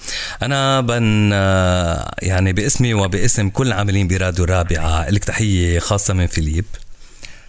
أنا 0.43 0.81
بن 0.81 1.31
آه، 1.33 2.11
يعني 2.23 2.53
باسمي 2.53 2.95
وباسم 2.95 3.49
كل 3.49 3.67
العاملين 3.67 4.09
براديو 4.09 4.45
الرابعة 4.45 5.11
لك 5.11 5.25
تحية 5.25 5.79
خاصة 5.79 6.15
من 6.15 6.27
فيليب. 6.27 6.65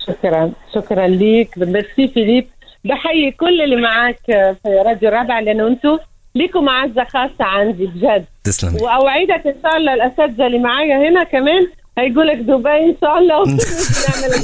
شكرا 0.08 0.52
شكرا 0.76 1.08
ليك. 1.08 1.58
ميرسي 1.58 2.08
فيليب 2.08 2.48
بحيي 2.86 3.32
كل 3.32 3.62
اللي 3.62 3.76
معك 3.76 4.20
في 4.64 4.84
راديو 4.86 5.10
الرابع 5.10 5.40
لأنه 5.40 5.68
أنتم 5.68 5.98
ليكم 6.36 6.66
معزة 6.66 7.04
خاصة 7.04 7.44
عندي 7.46 7.86
بجد. 7.86 8.26
تسلمي 8.44 8.82
وأوعدك 8.82 9.48
إن 9.48 9.56
شاء 9.64 9.78
الله 9.78 9.94
الأساتذة 9.94 10.48
اللي 10.48 10.60
معايا 10.60 11.10
هنا 11.10 11.24
كمان 11.24 11.68
هيقول 11.98 12.28
لك 12.28 12.38
دبي 12.38 12.70
إن 12.70 12.96
شاء 13.02 13.18
الله. 13.18 13.44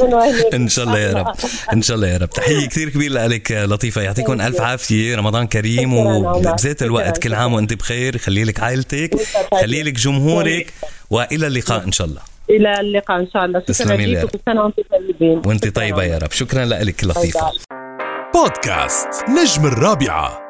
هناك 0.06 0.54
إن 0.54 0.68
شاء 0.68 0.86
الله 0.86 1.00
يا 1.00 1.14
رب. 1.14 1.28
إن 1.74 1.82
شاء 1.82 1.96
الله 1.96 2.08
يا 2.08 2.18
رب. 2.18 2.30
تحية 2.30 2.68
كثير 2.68 2.90
كبيرة 2.90 3.28
لك 3.28 3.52
لطيفة. 3.52 4.02
يعطيكم 4.02 4.42
ألف 4.42 4.62
عافية. 4.62 5.16
رمضان 5.16 5.48
كريم. 5.48 5.94
وبذات 5.94 6.84
الوقت. 6.84 7.18
كل 7.18 7.34
عام 7.34 7.54
وأنت 7.54 7.74
بخير. 7.74 8.18
خلي 8.18 8.44
لك 8.44 8.60
عائلتك. 8.60 9.16
خلي 9.62 9.84
لك 9.84 9.94
جمهورك. 9.94 10.74
وإلى 11.10 11.48
اللقاء 11.48 11.84
إن 11.84 11.92
شاء 11.92 12.08
الله. 12.08 12.22
إلى 12.50 12.80
اللقاء 12.80 13.20
إن 13.20 13.28
شاء 13.34 13.46
الله. 13.46 13.60
شكرا 13.60 13.74
تسلمي 13.74 14.06
لي. 14.06 14.12
يا 14.12 14.24
لك 14.24 14.24
رب. 14.24 14.36
وكل 14.36 14.40
سنه 14.46 14.62
وأنتم 14.62 14.84
طيبين. 14.92 15.42
وأنت 15.46 15.66
شكراً 15.66 15.82
طيبة 15.84 16.04
يا 16.04 16.18
رب. 16.18 16.32
شكرا 16.32 16.66
لك 16.66 17.04
لطيفة. 17.04 17.52
بودكاست 18.34 19.08
نجم 19.30 19.66
الرابعة. 19.66 20.49